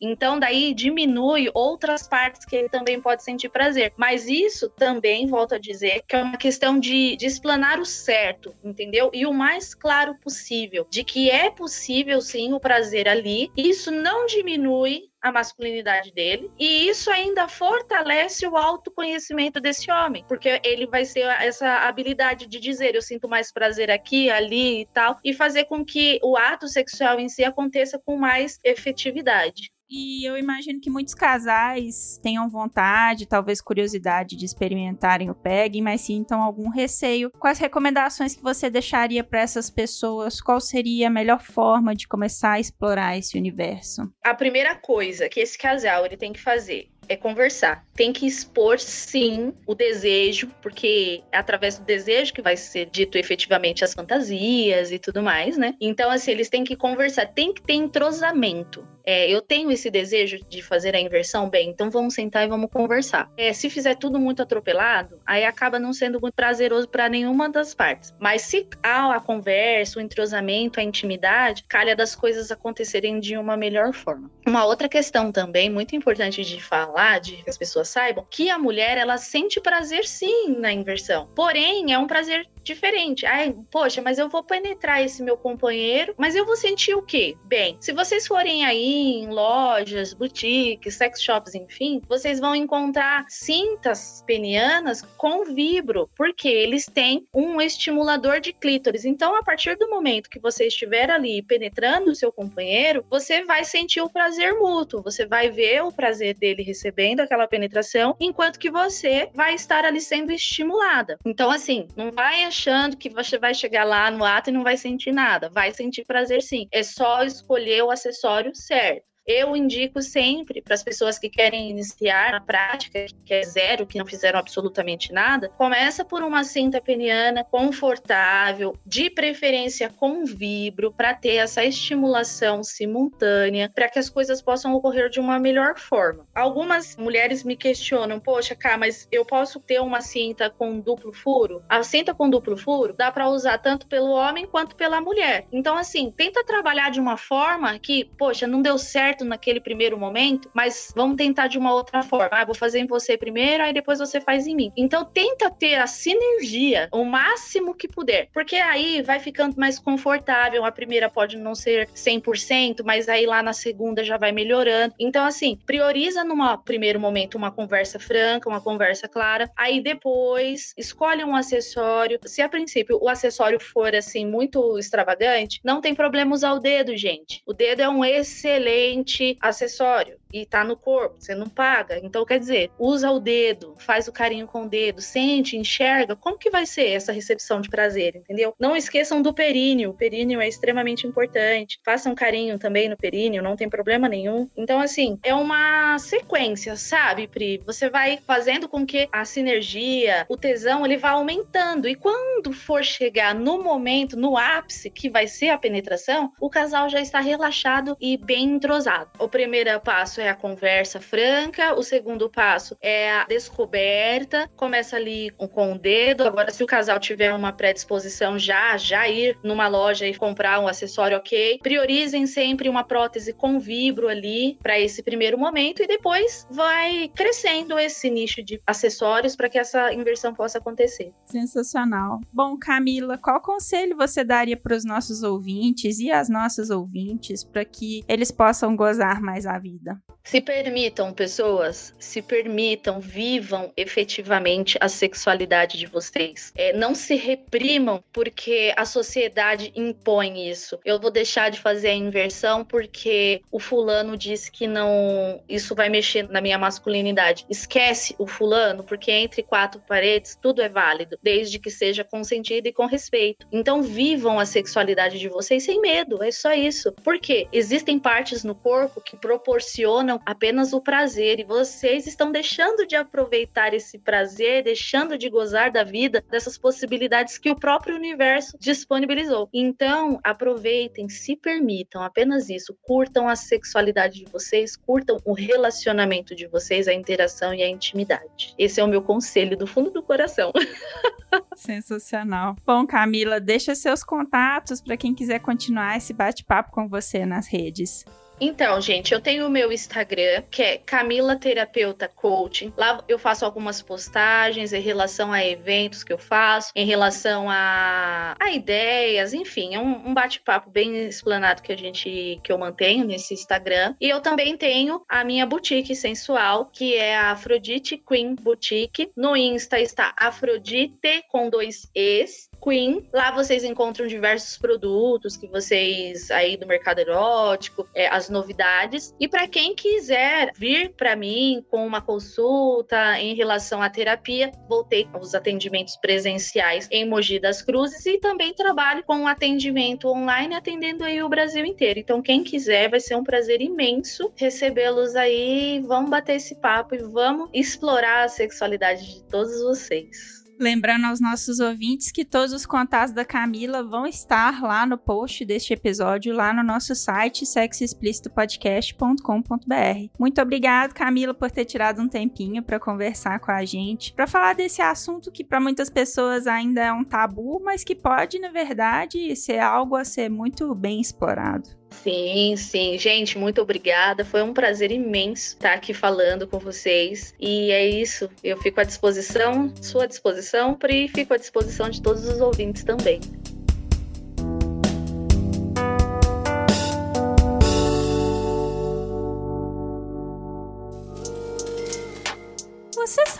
Então, 0.00 0.38
daí 0.38 0.74
diminui 0.74 1.50
outras 1.54 2.06
partes 2.06 2.44
que 2.44 2.56
ele 2.56 2.68
também 2.68 3.00
pode 3.00 3.22
sentir 3.22 3.48
prazer. 3.48 3.92
Mas 3.96 4.26
isso 4.26 4.68
também, 4.70 5.26
volto 5.26 5.54
a 5.54 5.58
dizer, 5.58 6.02
que 6.06 6.16
é 6.16 6.22
uma 6.22 6.36
questão 6.36 6.78
de, 6.78 7.16
de 7.16 7.26
explanar 7.26 7.80
o 7.80 7.84
certo, 7.84 8.54
entendeu? 8.62 9.10
E 9.12 9.26
o 9.26 9.32
mais 9.32 9.74
claro 9.74 10.14
possível, 10.16 10.86
de 10.90 11.04
que 11.04 11.30
é 11.30 11.50
possível 11.50 12.20
sim 12.20 12.52
o 12.52 12.60
prazer 12.60 13.08
ali. 13.08 13.50
Isso 13.56 13.90
não 13.90 14.26
diminui 14.26 15.08
a 15.28 15.32
masculinidade 15.32 16.12
dele, 16.12 16.50
e 16.58 16.88
isso 16.88 17.10
ainda 17.10 17.48
fortalece 17.48 18.46
o 18.46 18.56
autoconhecimento 18.56 19.60
desse 19.60 19.90
homem, 19.90 20.24
porque 20.26 20.60
ele 20.64 20.86
vai 20.86 21.04
ser 21.04 21.26
essa 21.40 21.88
habilidade 21.88 22.46
de 22.46 22.58
dizer 22.58 22.94
eu 22.94 23.02
sinto 23.02 23.28
mais 23.28 23.52
prazer 23.52 23.90
aqui, 23.90 24.30
ali 24.30 24.82
e 24.82 24.86
tal, 24.86 25.18
e 25.24 25.32
fazer 25.32 25.64
com 25.64 25.84
que 25.84 26.18
o 26.22 26.36
ato 26.36 26.68
sexual 26.68 27.20
em 27.20 27.28
si 27.28 27.44
aconteça 27.44 27.98
com 27.98 28.16
mais 28.16 28.58
efetividade. 28.64 29.70
E 29.90 30.28
eu 30.28 30.36
imagino 30.36 30.80
que 30.80 30.90
muitos 30.90 31.14
casais 31.14 32.18
tenham 32.22 32.48
vontade, 32.48 33.26
talvez 33.26 33.60
curiosidade 33.60 34.36
de 34.36 34.44
experimentarem 34.44 35.30
o 35.30 35.34
PEG, 35.34 35.80
mas 35.80 36.02
sintam 36.02 36.42
algum 36.42 36.68
receio. 36.68 37.30
Quais 37.38 37.58
recomendações 37.58 38.34
que 38.34 38.42
você 38.42 38.68
deixaria 38.68 39.24
para 39.24 39.40
essas 39.40 39.70
pessoas? 39.70 40.40
Qual 40.40 40.60
seria 40.60 41.08
a 41.08 41.10
melhor 41.10 41.40
forma 41.40 41.94
de 41.94 42.06
começar 42.06 42.52
a 42.52 42.60
explorar 42.60 43.16
esse 43.16 43.38
universo? 43.38 44.12
A 44.22 44.34
primeira 44.34 44.74
coisa 44.74 45.28
que 45.28 45.40
esse 45.40 45.56
casal 45.56 46.04
ele 46.04 46.16
tem 46.16 46.32
que 46.32 46.40
fazer 46.40 46.90
é 47.08 47.16
conversar. 47.16 47.84
Tem 47.94 48.12
que 48.12 48.26
expor, 48.26 48.78
sim, 48.78 49.52
o 49.66 49.74
desejo, 49.74 50.48
porque 50.62 51.22
é 51.32 51.38
através 51.38 51.78
do 51.78 51.84
desejo 51.84 52.32
que 52.32 52.42
vai 52.42 52.56
ser 52.56 52.86
dito 52.86 53.18
efetivamente 53.18 53.84
as 53.84 53.94
fantasias 53.94 54.92
e 54.92 54.98
tudo 54.98 55.22
mais, 55.22 55.56
né? 55.56 55.74
Então, 55.80 56.10
assim, 56.10 56.30
eles 56.30 56.48
têm 56.48 56.64
que 56.64 56.76
conversar, 56.76 57.26
tem 57.26 57.52
que 57.52 57.62
ter 57.62 57.74
entrosamento. 57.74 58.86
É, 59.10 59.26
eu 59.30 59.40
tenho 59.40 59.70
esse 59.70 59.90
desejo 59.90 60.38
de 60.50 60.60
fazer 60.60 60.94
a 60.94 61.00
inversão, 61.00 61.48
bem, 61.48 61.70
então 61.70 61.90
vamos 61.90 62.12
sentar 62.12 62.44
e 62.44 62.48
vamos 62.48 62.70
conversar. 62.70 63.30
É, 63.38 63.54
se 63.54 63.70
fizer 63.70 63.94
tudo 63.94 64.20
muito 64.20 64.42
atropelado, 64.42 65.18
aí 65.24 65.46
acaba 65.46 65.78
não 65.78 65.94
sendo 65.94 66.20
muito 66.20 66.34
prazeroso 66.34 66.86
para 66.86 67.08
nenhuma 67.08 67.48
das 67.48 67.74
partes. 67.74 68.14
Mas 68.20 68.42
se 68.42 68.68
há 68.82 69.14
a 69.14 69.18
conversa, 69.18 69.98
o 69.98 70.02
entrosamento, 70.02 70.78
a 70.78 70.82
intimidade, 70.82 71.64
calha 71.66 71.96
das 71.96 72.14
coisas 72.14 72.50
acontecerem 72.50 73.18
de 73.18 73.34
uma 73.38 73.56
melhor 73.56 73.94
forma. 73.94 74.30
Uma 74.46 74.66
outra 74.66 74.90
questão 74.90 75.32
também 75.32 75.70
muito 75.70 75.96
importante 75.96 76.44
de 76.44 76.62
falar, 76.62 76.97
de 77.20 77.42
que 77.42 77.50
as 77.50 77.58
pessoas 77.58 77.88
saibam, 77.88 78.26
que 78.30 78.50
a 78.50 78.58
mulher 78.58 78.98
ela 78.98 79.16
sente 79.16 79.60
prazer 79.60 80.04
sim 80.04 80.56
na 80.58 80.72
inversão. 80.72 81.28
Porém, 81.34 81.92
é 81.92 81.98
um 81.98 82.06
prazer 82.06 82.46
diferente. 82.68 83.24
Ai, 83.24 83.54
poxa, 83.70 84.02
mas 84.02 84.18
eu 84.18 84.28
vou 84.28 84.42
penetrar 84.42 85.02
esse 85.02 85.22
meu 85.22 85.36
companheiro, 85.36 86.14
mas 86.18 86.34
eu 86.34 86.44
vou 86.44 86.56
sentir 86.56 86.94
o 86.94 87.02
quê? 87.02 87.36
Bem, 87.44 87.76
se 87.80 87.92
vocês 87.92 88.26
forem 88.26 88.64
aí 88.64 89.22
em 89.22 89.28
lojas, 89.28 90.12
boutiques, 90.12 90.94
sex 90.94 91.22
shops, 91.22 91.54
enfim, 91.54 92.02
vocês 92.06 92.38
vão 92.38 92.54
encontrar 92.54 93.24
cintas 93.28 94.22
penianas 94.26 95.02
com 95.16 95.44
vibro, 95.44 96.10
porque 96.16 96.48
eles 96.48 96.86
têm 96.86 97.26
um 97.32 97.60
estimulador 97.60 98.40
de 98.40 98.52
clítoris. 98.52 99.04
Então, 99.04 99.34
a 99.34 99.42
partir 99.42 99.76
do 99.76 99.88
momento 99.88 100.28
que 100.28 100.38
você 100.38 100.66
estiver 100.66 101.10
ali 101.10 101.42
penetrando 101.42 102.10
o 102.10 102.14
seu 102.14 102.30
companheiro, 102.30 103.04
você 103.08 103.44
vai 103.44 103.64
sentir 103.64 104.00
o 104.00 104.10
prazer 104.10 104.54
mútuo, 104.54 105.02
você 105.02 105.26
vai 105.26 105.50
ver 105.50 105.82
o 105.82 105.92
prazer 105.92 106.34
dele 106.34 106.62
recebendo 106.88 107.20
aquela 107.20 107.46
penetração, 107.46 108.16
enquanto 108.18 108.58
que 108.58 108.70
você 108.70 109.30
vai 109.34 109.54
estar 109.54 109.84
ali 109.84 110.00
sendo 110.00 110.32
estimulada. 110.32 111.18
Então, 111.24 111.50
assim, 111.50 111.86
não 111.96 112.10
vai 112.10 112.44
achando 112.44 112.96
que 112.96 113.10
você 113.10 113.38
vai 113.38 113.54
chegar 113.54 113.84
lá 113.84 114.10
no 114.10 114.24
ato 114.24 114.50
e 114.50 114.52
não 114.52 114.62
vai 114.62 114.76
sentir 114.76 115.12
nada. 115.12 115.50
Vai 115.50 115.72
sentir 115.72 116.04
prazer 116.04 116.42
sim. 116.42 116.66
É 116.72 116.82
só 116.82 117.22
escolher 117.22 117.82
o 117.82 117.90
acessório 117.90 118.54
certo. 118.54 119.06
Eu 119.28 119.54
indico 119.54 120.00
sempre 120.00 120.62
para 120.62 120.72
as 120.72 120.82
pessoas 120.82 121.18
que 121.18 121.28
querem 121.28 121.68
iniciar 121.68 122.34
a 122.34 122.40
prática, 122.40 123.04
que 123.26 123.34
é 123.34 123.42
zero, 123.42 123.86
que 123.86 123.98
não 123.98 124.06
fizeram 124.06 124.38
absolutamente 124.38 125.12
nada, 125.12 125.50
começa 125.50 126.02
por 126.02 126.22
uma 126.22 126.44
cinta 126.44 126.80
peniana 126.80 127.44
confortável, 127.44 128.74
de 128.86 129.10
preferência 129.10 129.90
com 129.90 130.24
vibro, 130.24 130.90
para 130.90 131.12
ter 131.12 131.34
essa 131.34 131.62
estimulação 131.62 132.64
simultânea, 132.64 133.70
para 133.74 133.90
que 133.90 133.98
as 133.98 134.08
coisas 134.08 134.40
possam 134.40 134.72
ocorrer 134.72 135.10
de 135.10 135.20
uma 135.20 135.38
melhor 135.38 135.78
forma. 135.78 136.26
Algumas 136.34 136.96
mulheres 136.96 137.44
me 137.44 137.54
questionam: 137.54 138.18
"Poxa, 138.18 138.54
cá, 138.54 138.78
mas 138.78 139.06
eu 139.12 139.26
posso 139.26 139.60
ter 139.60 139.78
uma 139.78 140.00
cinta 140.00 140.48
com 140.48 140.80
duplo 140.80 141.12
furo?" 141.12 141.62
A 141.68 141.82
cinta 141.82 142.14
com 142.14 142.30
duplo 142.30 142.56
furo 142.56 142.94
dá 142.96 143.12
para 143.12 143.28
usar 143.28 143.58
tanto 143.58 143.86
pelo 143.88 144.10
homem 144.12 144.46
quanto 144.46 144.74
pela 144.74 145.02
mulher. 145.02 145.46
Então 145.52 145.76
assim, 145.76 146.10
tenta 146.16 146.42
trabalhar 146.42 146.90
de 146.90 146.98
uma 146.98 147.18
forma 147.18 147.78
que, 147.78 148.06
poxa, 148.16 148.46
não 148.46 148.62
deu 148.62 148.78
certo 148.78 149.17
certo 149.18 149.24
naquele 149.24 149.60
primeiro 149.60 149.98
momento, 149.98 150.50
mas 150.54 150.92
vamos 150.94 151.16
tentar 151.16 151.48
de 151.48 151.58
uma 151.58 151.72
outra 151.72 152.02
forma. 152.02 152.28
Ah, 152.30 152.44
vou 152.44 152.54
fazer 152.54 152.78
em 152.78 152.86
você 152.86 153.16
primeiro, 153.16 153.62
aí 153.62 153.72
depois 153.72 153.98
você 153.98 154.20
faz 154.20 154.46
em 154.46 154.54
mim. 154.54 154.72
Então 154.76 155.04
tenta 155.04 155.50
ter 155.50 155.76
a 155.76 155.86
sinergia 155.86 156.88
o 156.92 157.04
máximo 157.04 157.74
que 157.74 157.88
puder, 157.88 158.28
porque 158.32 158.56
aí 158.56 159.02
vai 159.02 159.18
ficando 159.18 159.56
mais 159.56 159.78
confortável. 159.78 160.64
A 160.64 160.72
primeira 160.72 161.08
pode 161.08 161.36
não 161.36 161.54
ser 161.54 161.88
100%, 161.88 162.82
mas 162.84 163.08
aí 163.08 163.26
lá 163.26 163.42
na 163.42 163.52
segunda 163.52 164.04
já 164.04 164.16
vai 164.16 164.32
melhorando. 164.32 164.94
Então 164.98 165.24
assim, 165.24 165.58
prioriza 165.66 166.22
numa 166.24 166.56
primeiro 166.58 167.00
momento 167.00 167.36
uma 167.36 167.50
conversa 167.50 167.98
franca, 167.98 168.48
uma 168.48 168.60
conversa 168.60 169.08
clara, 169.08 169.50
aí 169.56 169.80
depois 169.80 170.74
escolhe 170.76 171.24
um 171.24 171.34
acessório. 171.34 172.18
Se 172.26 172.42
a 172.42 172.48
princípio 172.48 172.98
o 173.00 173.08
acessório 173.08 173.58
for 173.58 173.94
assim 173.94 174.26
muito 174.26 174.78
extravagante, 174.78 175.60
não 175.64 175.80
tem 175.80 175.94
problema 175.94 176.34
usar 176.34 176.52
o 176.52 176.60
dedo, 176.60 176.96
gente. 176.96 177.42
O 177.46 177.52
dedo 177.52 177.80
é 177.80 177.88
um 177.88 178.04
excelente 178.04 179.07
acessório 179.40 180.18
e 180.32 180.44
tá 180.44 180.62
no 180.62 180.76
corpo, 180.76 181.16
você 181.18 181.34
não 181.34 181.48
paga. 181.48 181.98
Então, 182.02 182.24
quer 182.24 182.38
dizer, 182.38 182.70
usa 182.78 183.10
o 183.10 183.18
dedo, 183.18 183.74
faz 183.78 184.08
o 184.08 184.12
carinho 184.12 184.46
com 184.46 184.64
o 184.64 184.68
dedo, 184.68 185.00
sente, 185.00 185.56
enxerga. 185.56 186.14
Como 186.14 186.38
que 186.38 186.50
vai 186.50 186.66
ser 186.66 186.88
essa 186.88 187.12
recepção 187.12 187.60
de 187.60 187.68
prazer, 187.68 188.16
entendeu? 188.16 188.54
Não 188.58 188.76
esqueçam 188.76 189.22
do 189.22 189.32
períneo. 189.32 189.90
O 189.90 189.94
períneo 189.94 190.40
é 190.40 190.48
extremamente 190.48 191.06
importante. 191.06 191.80
Façam 191.84 192.14
carinho 192.14 192.58
também 192.58 192.88
no 192.88 192.96
períneo, 192.96 193.42
não 193.42 193.56
tem 193.56 193.68
problema 193.68 194.08
nenhum. 194.08 194.48
Então, 194.56 194.80
assim, 194.80 195.18
é 195.22 195.34
uma 195.34 195.98
sequência, 195.98 196.76
sabe, 196.76 197.26
Pri? 197.26 197.62
Você 197.64 197.88
vai 197.88 198.18
fazendo 198.26 198.68
com 198.68 198.84
que 198.84 199.08
a 199.10 199.24
sinergia, 199.24 200.26
o 200.28 200.36
tesão, 200.36 200.84
ele 200.84 200.96
vá 200.96 201.10
aumentando. 201.10 201.88
E 201.88 201.94
quando 201.94 202.52
for 202.52 202.84
chegar 202.84 203.34
no 203.34 203.62
momento, 203.62 204.16
no 204.16 204.36
ápice, 204.36 204.90
que 204.90 205.08
vai 205.08 205.26
ser 205.26 205.50
a 205.50 205.58
penetração, 205.58 206.32
o 206.40 206.50
casal 206.50 206.88
já 206.88 207.00
está 207.00 207.20
relaxado 207.20 207.96
e 208.00 208.16
bem 208.16 208.44
entrosado 208.44 208.97
lado. 208.98 209.10
O 209.18 209.28
primeiro 209.28 209.68
passo 209.80 210.20
é 210.20 210.28
a 210.28 210.34
conversa 210.34 211.00
franca, 211.00 211.74
o 211.74 211.82
segundo 211.82 212.28
passo 212.28 212.76
é 212.80 213.10
a 213.12 213.24
descoberta, 213.24 214.50
começa 214.56 214.96
ali 214.96 215.30
com 215.30 215.72
o 215.72 215.78
dedo. 215.78 216.24
Agora, 216.24 216.50
se 216.50 216.62
o 216.62 216.66
casal 216.66 216.98
tiver 216.98 217.32
uma 217.32 217.52
predisposição 217.52 218.38
já, 218.38 218.76
já 218.76 219.08
ir 219.08 219.38
numa 219.42 219.68
loja 219.68 220.06
e 220.06 220.14
comprar 220.14 220.60
um 220.60 220.68
acessório 220.68 221.16
ok, 221.16 221.58
priorizem 221.62 222.26
sempre 222.26 222.68
uma 222.68 222.84
prótese 222.84 223.32
com 223.32 223.58
vibro 223.58 224.08
ali 224.08 224.58
para 224.62 224.78
esse 224.78 225.02
primeiro 225.02 225.38
momento 225.38 225.82
e 225.82 225.86
depois 225.86 226.46
vai 226.50 227.10
crescendo 227.14 227.78
esse 227.78 228.10
nicho 228.10 228.42
de 228.42 228.60
acessórios 228.66 229.36
para 229.36 229.48
que 229.48 229.58
essa 229.58 229.92
inversão 229.92 230.34
possa 230.34 230.58
acontecer. 230.58 231.12
Sensacional. 231.24 232.20
Bom, 232.32 232.56
Camila, 232.56 233.18
qual 233.18 233.40
conselho 233.40 233.96
você 233.96 234.24
daria 234.24 234.56
para 234.56 234.76
os 234.76 234.84
nossos 234.84 235.22
ouvintes 235.22 235.98
e 235.98 236.10
as 236.10 236.28
nossas 236.28 236.70
ouvintes 236.70 237.44
para 237.44 237.64
que 237.64 238.02
eles 238.08 238.30
possam 238.30 238.74
gozar 238.88 239.20
mais 239.20 239.46
a 239.46 239.58
vida? 239.58 240.00
Se 240.24 240.42
permitam, 240.42 241.12
pessoas, 241.12 241.94
se 241.98 242.20
permitam, 242.20 243.00
vivam 243.00 243.72
efetivamente 243.74 244.76
a 244.78 244.86
sexualidade 244.86 245.78
de 245.78 245.86
vocês. 245.86 246.52
É, 246.54 246.74
não 246.74 246.94
se 246.94 247.14
reprimam 247.14 248.04
porque 248.12 248.74
a 248.76 248.84
sociedade 248.84 249.72
impõe 249.74 250.50
isso. 250.50 250.78
Eu 250.84 251.00
vou 251.00 251.10
deixar 251.10 251.50
de 251.50 251.58
fazer 251.58 251.88
a 251.88 251.94
inversão 251.94 252.62
porque 252.62 253.40
o 253.50 253.58
fulano 253.58 254.18
disse 254.18 254.52
que 254.52 254.66
não, 254.66 255.42
isso 255.48 255.74
vai 255.74 255.88
mexer 255.88 256.28
na 256.28 256.42
minha 256.42 256.58
masculinidade. 256.58 257.46
Esquece 257.48 258.14
o 258.18 258.26
fulano, 258.26 258.84
porque 258.84 259.10
entre 259.10 259.42
quatro 259.42 259.80
paredes 259.80 260.36
tudo 260.40 260.60
é 260.60 260.68
válido, 260.68 261.18
desde 261.22 261.58
que 261.58 261.70
seja 261.70 262.04
consentido 262.04 262.66
e 262.66 262.72
com 262.72 262.84
respeito. 262.84 263.46
Então 263.50 263.82
vivam 263.82 264.38
a 264.38 264.44
sexualidade 264.44 265.18
de 265.18 265.28
vocês 265.30 265.64
sem 265.64 265.80
medo, 265.80 266.22
é 266.22 266.30
só 266.30 266.52
isso. 266.52 266.92
Porque 267.02 267.48
existem 267.50 267.98
partes 267.98 268.44
no 268.44 268.54
corpo 268.54 268.67
que 269.04 269.16
proporcionam 269.16 270.20
apenas 270.24 270.72
o 270.72 270.80
prazer 270.80 271.40
e 271.40 271.44
vocês 271.44 272.06
estão 272.06 272.30
deixando 272.30 272.86
de 272.86 272.96
aproveitar 272.96 273.72
esse 273.72 273.98
prazer, 273.98 274.64
deixando 274.64 275.16
de 275.16 275.28
gozar 275.28 275.70
da 275.72 275.82
vida, 275.82 276.24
dessas 276.30 276.58
possibilidades 276.58 277.38
que 277.38 277.50
o 277.50 277.56
próprio 277.56 277.96
universo 277.96 278.56
disponibilizou. 278.60 279.48
Então, 279.52 280.20
aproveitem, 280.22 281.08
se 281.08 281.36
permitam, 281.36 282.02
apenas 282.02 282.50
isso, 282.50 282.76
curtam 282.82 283.28
a 283.28 283.36
sexualidade 283.36 284.24
de 284.24 284.30
vocês, 284.30 284.76
curtam 284.76 285.18
o 285.24 285.32
relacionamento 285.32 286.34
de 286.34 286.46
vocês, 286.46 286.88
a 286.88 286.94
interação 286.94 287.54
e 287.54 287.62
a 287.62 287.68
intimidade. 287.68 288.54
Esse 288.58 288.80
é 288.80 288.84
o 288.84 288.88
meu 288.88 289.02
conselho 289.02 289.56
do 289.56 289.66
fundo 289.66 289.90
do 289.90 290.02
coração. 290.02 290.52
Sensacional. 291.56 292.56
Bom, 292.64 292.86
Camila, 292.86 293.40
deixa 293.40 293.74
seus 293.74 294.02
contatos 294.02 294.80
para 294.80 294.96
quem 294.96 295.14
quiser 295.14 295.40
continuar 295.40 295.96
esse 295.96 296.12
bate-papo 296.12 296.70
com 296.70 296.88
você 296.88 297.26
nas 297.26 297.46
redes. 297.46 298.04
Então, 298.40 298.80
gente, 298.80 299.12
eu 299.12 299.20
tenho 299.20 299.46
o 299.46 299.50
meu 299.50 299.72
Instagram, 299.72 300.42
que 300.50 300.62
é 300.62 300.78
Camila 300.78 301.36
Terapeuta 301.36 302.08
Coaching. 302.08 302.72
Lá 302.76 303.02
eu 303.08 303.18
faço 303.18 303.44
algumas 303.44 303.82
postagens 303.82 304.72
em 304.72 304.80
relação 304.80 305.32
a 305.32 305.44
eventos 305.44 306.04
que 306.04 306.12
eu 306.12 306.18
faço, 306.18 306.70
em 306.74 306.86
relação 306.86 307.50
a, 307.50 308.36
a 308.38 308.50
ideias, 308.52 309.32
enfim, 309.34 309.74
é 309.74 309.80
um, 309.80 310.08
um 310.08 310.14
bate-papo 310.14 310.70
bem 310.70 311.06
explanado 311.06 311.62
que 311.62 311.72
a 311.72 311.76
gente 311.76 312.38
que 312.42 312.52
eu 312.52 312.58
mantenho 312.58 313.04
nesse 313.04 313.34
Instagram. 313.34 313.94
E 314.00 314.08
eu 314.08 314.20
também 314.20 314.56
tenho 314.56 315.02
a 315.08 315.24
minha 315.24 315.44
boutique 315.44 315.94
sensual, 315.96 316.66
que 316.66 316.94
é 316.94 317.16
a 317.16 317.32
Afrodite 317.32 317.96
Queen 317.96 318.34
Boutique. 318.34 319.10
No 319.16 319.36
Insta 319.36 319.80
está 319.80 320.14
Afrodite 320.16 321.24
com 321.28 321.50
dois 321.50 321.88
E's. 321.94 322.47
Queen. 322.62 323.06
Lá 323.12 323.30
vocês 323.30 323.64
encontram 323.64 324.06
diversos 324.06 324.58
produtos 324.58 325.36
que 325.36 325.46
vocês 325.46 326.30
aí 326.30 326.56
do 326.56 326.66
mercado 326.66 326.98
erótico, 326.98 327.88
é, 327.94 328.08
as 328.08 328.28
novidades. 328.28 329.14
E 329.18 329.28
para 329.28 329.46
quem 329.48 329.74
quiser 329.74 330.52
vir 330.56 330.90
para 330.94 331.16
mim 331.16 331.64
com 331.70 331.86
uma 331.86 332.00
consulta 332.00 333.18
em 333.18 333.34
relação 333.34 333.82
à 333.82 333.88
terapia, 333.88 334.50
voltei 334.68 335.08
aos 335.12 335.34
atendimentos 335.34 335.96
presenciais 335.96 336.88
em 336.90 337.08
Mogi 337.08 337.38
das 337.38 337.62
Cruzes 337.62 338.04
e 338.06 338.18
também 338.18 338.52
trabalho 338.54 339.02
com 339.04 339.26
atendimento 339.26 340.08
online 340.08 340.54
atendendo 340.54 341.04
aí 341.04 341.22
o 341.22 341.28
Brasil 341.28 341.64
inteiro. 341.64 341.98
Então 341.98 342.22
quem 342.22 342.42
quiser 342.42 342.90
vai 342.90 343.00
ser 343.00 343.16
um 343.16 343.24
prazer 343.24 343.60
imenso 343.60 344.32
recebê-los 344.36 345.16
aí. 345.16 345.82
Vamos 345.86 346.10
bater 346.10 346.36
esse 346.36 346.54
papo 346.56 346.94
e 346.94 346.98
vamos 346.98 347.50
explorar 347.52 348.24
a 348.24 348.28
sexualidade 348.28 349.06
de 349.06 349.22
todos 349.24 349.62
vocês. 349.62 350.37
Lembrando 350.60 351.04
aos 351.04 351.20
nossos 351.20 351.60
ouvintes 351.60 352.10
que 352.10 352.24
todos 352.24 352.52
os 352.52 352.66
contatos 352.66 353.14
da 353.14 353.24
Camila 353.24 353.84
vão 353.84 354.04
estar 354.04 354.60
lá 354.60 354.84
no 354.84 354.98
post 354.98 355.44
deste 355.44 355.72
episódio, 355.72 356.34
lá 356.34 356.52
no 356.52 356.64
nosso 356.64 356.96
site 356.96 357.46
sexoexplicitopodcast.com.br. 357.46 360.10
Muito 360.18 360.42
obrigado, 360.42 360.94
Camila, 360.94 361.32
por 361.32 361.48
ter 361.50 361.64
tirado 361.64 362.02
um 362.02 362.08
tempinho 362.08 362.60
para 362.60 362.80
conversar 362.80 363.38
com 363.38 363.52
a 363.52 363.64
gente, 363.64 364.12
para 364.12 364.26
falar 364.26 364.56
desse 364.56 364.82
assunto 364.82 365.30
que 365.30 365.44
para 365.44 365.60
muitas 365.60 365.88
pessoas 365.88 366.48
ainda 366.48 366.80
é 366.80 366.92
um 366.92 367.04
tabu, 367.04 367.62
mas 367.64 367.84
que 367.84 367.94
pode, 367.94 368.40
na 368.40 368.50
verdade, 368.50 369.36
ser 369.36 369.60
algo 369.60 369.94
a 369.94 370.04
ser 370.04 370.28
muito 370.28 370.74
bem 370.74 371.00
explorado. 371.00 371.78
Sim, 372.02 372.56
sim. 372.56 372.98
Gente, 372.98 373.36
muito 373.36 373.60
obrigada. 373.60 374.24
Foi 374.24 374.42
um 374.42 374.52
prazer 374.52 374.90
imenso 374.92 375.54
estar 375.54 375.74
aqui 375.74 375.92
falando 375.92 376.46
com 376.46 376.58
vocês. 376.58 377.34
E 377.38 377.70
é 377.70 377.86
isso. 377.86 378.30
Eu 378.42 378.56
fico 378.58 378.80
à 378.80 378.84
disposição, 378.84 379.72
sua 379.82 380.06
disposição, 380.06 380.74
Pri, 380.74 381.08
fico 381.08 381.34
à 381.34 381.36
disposição 381.36 381.90
de 381.90 382.00
todos 382.00 382.26
os 382.26 382.40
ouvintes 382.40 382.84
também. 382.84 383.20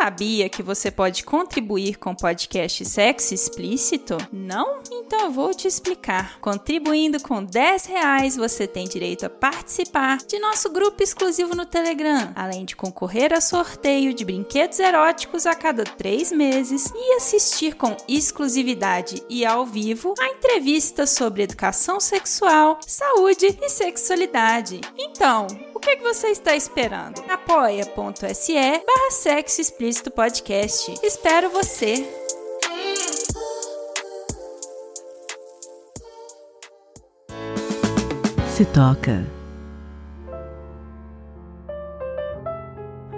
Sabia 0.08 0.48
que 0.48 0.62
você 0.62 0.90
pode 0.90 1.22
contribuir 1.22 1.98
com 1.98 2.12
o 2.12 2.16
podcast 2.16 2.82
Sexo 2.82 3.34
Explícito? 3.34 4.16
Não? 4.32 4.80
Então 4.90 5.26
eu 5.26 5.30
vou 5.30 5.52
te 5.52 5.68
explicar. 5.68 6.40
Contribuindo 6.40 7.20
com 7.20 7.44
10 7.44 7.84
reais, 7.84 8.34
você 8.34 8.66
tem 8.66 8.88
direito 8.88 9.26
a 9.26 9.28
participar 9.30 10.16
de 10.26 10.38
nosso 10.38 10.70
grupo 10.70 11.02
exclusivo 11.02 11.54
no 11.54 11.66
Telegram, 11.66 12.32
além 12.34 12.64
de 12.64 12.74
concorrer 12.74 13.34
a 13.34 13.40
sorteio 13.42 14.14
de 14.14 14.24
brinquedos 14.24 14.78
eróticos 14.78 15.44
a 15.44 15.54
cada 15.54 15.84
3 15.84 16.32
meses 16.32 16.90
e 16.94 17.16
assistir 17.16 17.74
com 17.74 17.94
exclusividade 18.08 19.22
e 19.28 19.44
ao 19.44 19.66
vivo 19.66 20.14
a 20.18 20.26
entrevistas 20.28 21.10
sobre 21.10 21.42
educação 21.42 22.00
sexual, 22.00 22.78
saúde 22.86 23.58
e 23.60 23.68
sexualidade. 23.68 24.80
Então, 24.96 25.46
que, 25.88 25.96
que 25.96 26.02
você 26.02 26.28
está 26.28 26.54
esperando? 26.54 27.18
apoia.se 27.30 28.52
barra 28.54 29.10
sexo 29.10 29.62
explícito 29.62 30.10
podcast. 30.10 30.94
Espero 31.02 31.48
você! 31.48 32.06
Se 38.54 38.66
toca. 38.66 39.24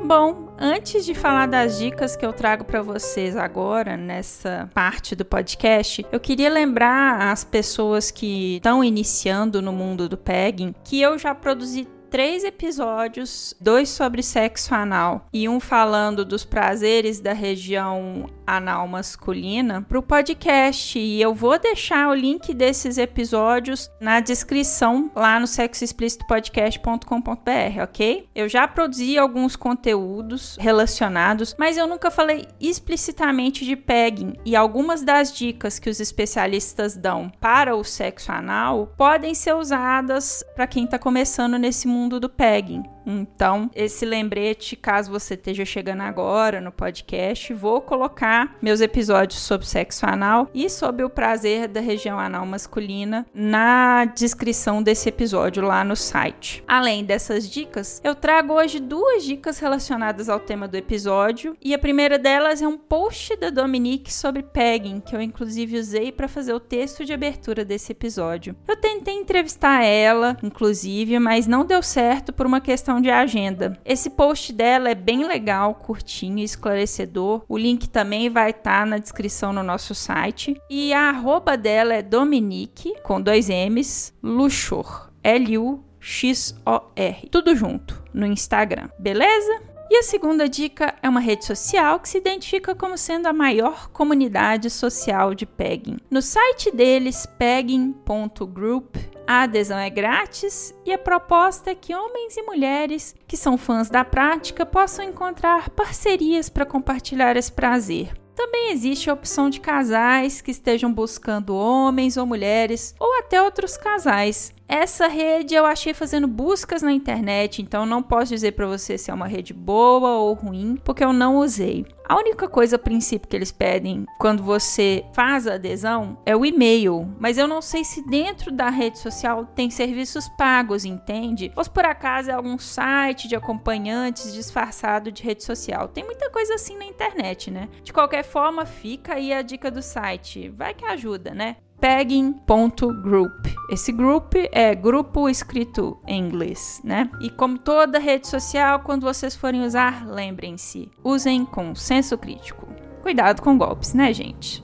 Bom, 0.04 0.54
antes 0.56 1.04
de 1.04 1.12
falar 1.12 1.46
das 1.46 1.76
dicas 1.76 2.14
que 2.14 2.24
eu 2.24 2.32
trago 2.32 2.64
para 2.64 2.82
vocês 2.82 3.36
agora 3.36 3.96
nessa 3.96 4.70
parte 4.72 5.16
do 5.16 5.24
podcast, 5.24 6.06
eu 6.12 6.20
queria 6.20 6.50
lembrar 6.50 7.32
as 7.32 7.42
pessoas 7.42 8.12
que 8.12 8.56
estão 8.56 8.84
iniciando 8.84 9.60
no 9.60 9.72
mundo 9.72 10.08
do 10.08 10.16
pegging 10.16 10.72
que 10.84 11.00
eu 11.00 11.18
já 11.18 11.34
produzi 11.34 11.88
três 12.10 12.42
episódios, 12.42 13.54
dois 13.60 13.88
sobre 13.88 14.20
sexo 14.20 14.74
anal 14.74 15.28
e 15.32 15.48
um 15.48 15.60
falando 15.60 16.24
dos 16.24 16.44
prazeres 16.44 17.20
da 17.20 17.32
região 17.32 18.26
anal 18.44 18.88
masculina 18.88 19.86
para 19.88 19.98
o 19.98 20.02
podcast. 20.02 20.98
E 20.98 21.22
eu 21.22 21.32
vou 21.32 21.56
deixar 21.56 22.08
o 22.08 22.14
link 22.14 22.52
desses 22.52 22.98
episódios 22.98 23.88
na 24.00 24.18
descrição 24.18 25.08
lá 25.14 25.38
no 25.38 25.46
sexoexplicitopodcast.com.br, 25.46 27.82
ok? 27.82 28.28
Eu 28.34 28.48
já 28.48 28.66
produzi 28.66 29.16
alguns 29.16 29.54
conteúdos 29.54 30.56
relacionados, 30.58 31.54
mas 31.56 31.76
eu 31.76 31.86
nunca 31.86 32.10
falei 32.10 32.48
explicitamente 32.60 33.64
de 33.64 33.76
pegging 33.76 34.32
e 34.44 34.56
algumas 34.56 35.02
das 35.02 35.32
dicas 35.32 35.78
que 35.78 35.88
os 35.88 36.00
especialistas 36.00 36.96
dão 36.96 37.30
para 37.40 37.76
o 37.76 37.84
sexo 37.84 38.32
anal 38.32 38.92
podem 38.96 39.32
ser 39.32 39.54
usadas 39.54 40.42
para 40.56 40.66
quem 40.66 40.84
está 40.84 40.98
começando 40.98 41.56
nesse 41.56 41.86
mundo 41.86 41.99
mundo 42.00 42.18
do 42.18 42.28
pegging. 42.28 42.82
Então, 43.06 43.70
esse 43.74 44.04
lembrete, 44.04 44.76
caso 44.76 45.10
você 45.10 45.34
esteja 45.34 45.64
chegando 45.64 46.02
agora 46.02 46.60
no 46.60 46.72
podcast, 46.72 47.52
vou 47.54 47.80
colocar 47.80 48.56
meus 48.60 48.80
episódios 48.80 49.40
sobre 49.40 49.66
sexo 49.66 50.06
anal 50.06 50.48
e 50.54 50.68
sobre 50.68 51.04
o 51.04 51.10
prazer 51.10 51.68
da 51.68 51.80
região 51.80 52.18
anal 52.18 52.44
masculina 52.46 53.26
na 53.34 54.04
descrição 54.04 54.82
desse 54.82 55.08
episódio 55.08 55.62
lá 55.62 55.84
no 55.84 55.96
site. 55.96 56.62
Além 56.66 57.04
dessas 57.04 57.48
dicas, 57.48 58.00
eu 58.04 58.14
trago 58.14 58.54
hoje 58.54 58.80
duas 58.80 59.24
dicas 59.24 59.58
relacionadas 59.58 60.28
ao 60.28 60.40
tema 60.40 60.68
do 60.68 60.76
episódio 60.76 61.56
e 61.60 61.74
a 61.74 61.78
primeira 61.78 62.18
delas 62.18 62.62
é 62.62 62.68
um 62.68 62.78
post 62.78 63.36
da 63.36 63.50
Dominique 63.50 64.12
sobre 64.12 64.42
pegging, 64.42 65.00
que 65.00 65.14
eu 65.14 65.20
inclusive 65.20 65.78
usei 65.78 66.12
para 66.12 66.28
fazer 66.28 66.52
o 66.52 66.60
texto 66.60 67.04
de 67.04 67.12
abertura 67.12 67.64
desse 67.64 67.92
episódio. 67.92 68.56
Eu 68.66 68.76
tentei 68.76 69.14
entrevistar 69.14 69.84
ela, 69.84 70.36
inclusive, 70.42 71.18
mas 71.18 71.46
não 71.46 71.64
deu 71.64 71.82
certo 71.82 72.32
por 72.32 72.46
uma 72.46 72.60
questão 72.60 72.89
de 72.98 73.10
agenda. 73.10 73.78
Esse 73.84 74.08
post 74.08 74.54
dela 74.54 74.88
é 74.88 74.94
bem 74.94 75.26
legal, 75.26 75.74
curtinho 75.74 76.38
esclarecedor. 76.38 77.44
O 77.46 77.58
link 77.58 77.90
também 77.90 78.30
vai 78.30 78.52
estar 78.52 78.80
tá 78.80 78.86
na 78.86 78.96
descrição 78.96 79.52
no 79.52 79.62
nosso 79.62 79.94
site. 79.94 80.58
E 80.70 80.94
a 80.94 81.10
arroba 81.10 81.58
dela 81.58 81.92
é 81.92 82.00
Dominique, 82.00 82.94
com 83.02 83.20
dois 83.20 83.50
M's, 83.50 84.14
Luxor. 84.22 85.10
L-U-X-O-R. 85.22 87.28
Tudo 87.30 87.54
junto 87.54 88.02
no 88.14 88.26
Instagram, 88.26 88.88
beleza? 88.98 89.69
E 89.92 89.96
a 89.96 90.04
segunda 90.04 90.48
dica 90.48 90.94
é 91.02 91.08
uma 91.08 91.18
rede 91.18 91.44
social 91.44 91.98
que 91.98 92.08
se 92.08 92.16
identifica 92.16 92.76
como 92.76 92.96
sendo 92.96 93.26
a 93.26 93.32
maior 93.32 93.88
comunidade 93.88 94.70
social 94.70 95.34
de 95.34 95.44
pegging. 95.44 95.96
No 96.08 96.22
site 96.22 96.70
deles, 96.70 97.26
pegging.group, 97.36 98.94
a 99.26 99.42
adesão 99.42 99.76
é 99.76 99.90
grátis 99.90 100.72
e 100.86 100.92
a 100.92 100.98
proposta 100.98 101.72
é 101.72 101.74
que 101.74 101.92
homens 101.92 102.36
e 102.36 102.42
mulheres 102.42 103.16
que 103.26 103.36
são 103.36 103.58
fãs 103.58 103.90
da 103.90 104.04
prática 104.04 104.64
possam 104.64 105.04
encontrar 105.04 105.70
parcerias 105.70 106.48
para 106.48 106.64
compartilhar 106.64 107.36
esse 107.36 107.50
prazer. 107.50 108.12
Também 108.36 108.70
existe 108.70 109.10
a 109.10 109.12
opção 109.12 109.50
de 109.50 109.60
casais 109.60 110.40
que 110.40 110.52
estejam 110.52 110.92
buscando 110.92 111.54
homens 111.54 112.16
ou 112.16 112.24
mulheres, 112.24 112.94
ou 112.98 113.18
até 113.18 113.42
outros 113.42 113.76
casais. 113.76 114.54
Essa 114.72 115.08
rede 115.08 115.52
eu 115.52 115.66
achei 115.66 115.92
fazendo 115.92 116.28
buscas 116.28 116.80
na 116.80 116.92
internet, 116.92 117.60
então 117.60 117.84
não 117.84 118.00
posso 118.00 118.32
dizer 118.32 118.52
para 118.52 118.68
você 118.68 118.96
se 118.96 119.10
é 119.10 119.14
uma 119.14 119.26
rede 119.26 119.52
boa 119.52 120.18
ou 120.18 120.32
ruim, 120.32 120.78
porque 120.84 121.02
eu 121.02 121.12
não 121.12 121.38
usei. 121.38 121.84
A 122.08 122.16
única 122.16 122.48
coisa 122.48 122.76
a 122.76 122.78
princípio 122.78 123.28
que 123.28 123.34
eles 123.34 123.50
pedem 123.50 124.06
quando 124.18 124.44
você 124.44 125.04
faz 125.12 125.48
a 125.48 125.54
adesão 125.54 126.18
é 126.24 126.36
o 126.36 126.46
e-mail, 126.46 127.12
mas 127.18 127.36
eu 127.36 127.48
não 127.48 127.60
sei 127.60 127.82
se 127.82 128.04
dentro 128.08 128.52
da 128.52 128.70
rede 128.70 129.00
social 129.00 129.44
tem 129.44 129.70
serviços 129.70 130.28
pagos, 130.28 130.84
entende? 130.84 131.52
Ou 131.56 131.64
se 131.64 131.70
por 131.70 131.84
acaso 131.84 132.30
é 132.30 132.34
algum 132.34 132.56
site 132.56 133.26
de 133.26 133.34
acompanhantes 133.34 134.32
disfarçado 134.32 135.10
de 135.10 135.24
rede 135.24 135.42
social. 135.42 135.88
Tem 135.88 136.04
muita 136.04 136.30
coisa 136.30 136.54
assim 136.54 136.76
na 136.76 136.84
internet, 136.84 137.50
né? 137.50 137.68
De 137.82 137.92
qualquer 137.92 138.22
forma, 138.22 138.64
fica 138.64 139.14
aí 139.14 139.32
a 139.32 139.42
dica 139.42 139.68
do 139.68 139.82
site. 139.82 140.48
Vai 140.48 140.74
que 140.74 140.84
ajuda, 140.84 141.34
né? 141.34 141.56
pegging.group. 141.80 143.46
Esse 143.70 143.90
group 143.90 144.34
é 144.52 144.74
grupo 144.74 145.28
escrito 145.28 145.98
em 146.06 146.22
inglês, 146.22 146.80
né? 146.84 147.10
E 147.20 147.30
como 147.30 147.58
toda 147.58 147.98
rede 147.98 148.28
social, 148.28 148.80
quando 148.80 149.02
vocês 149.02 149.34
forem 149.34 149.62
usar, 149.62 150.06
lembrem-se, 150.06 150.90
usem 151.02 151.44
com 151.44 151.74
senso 151.74 152.18
crítico. 152.18 152.68
Cuidado 153.02 153.40
com 153.40 153.56
golpes, 153.56 153.94
né, 153.94 154.12
gente? 154.12 154.62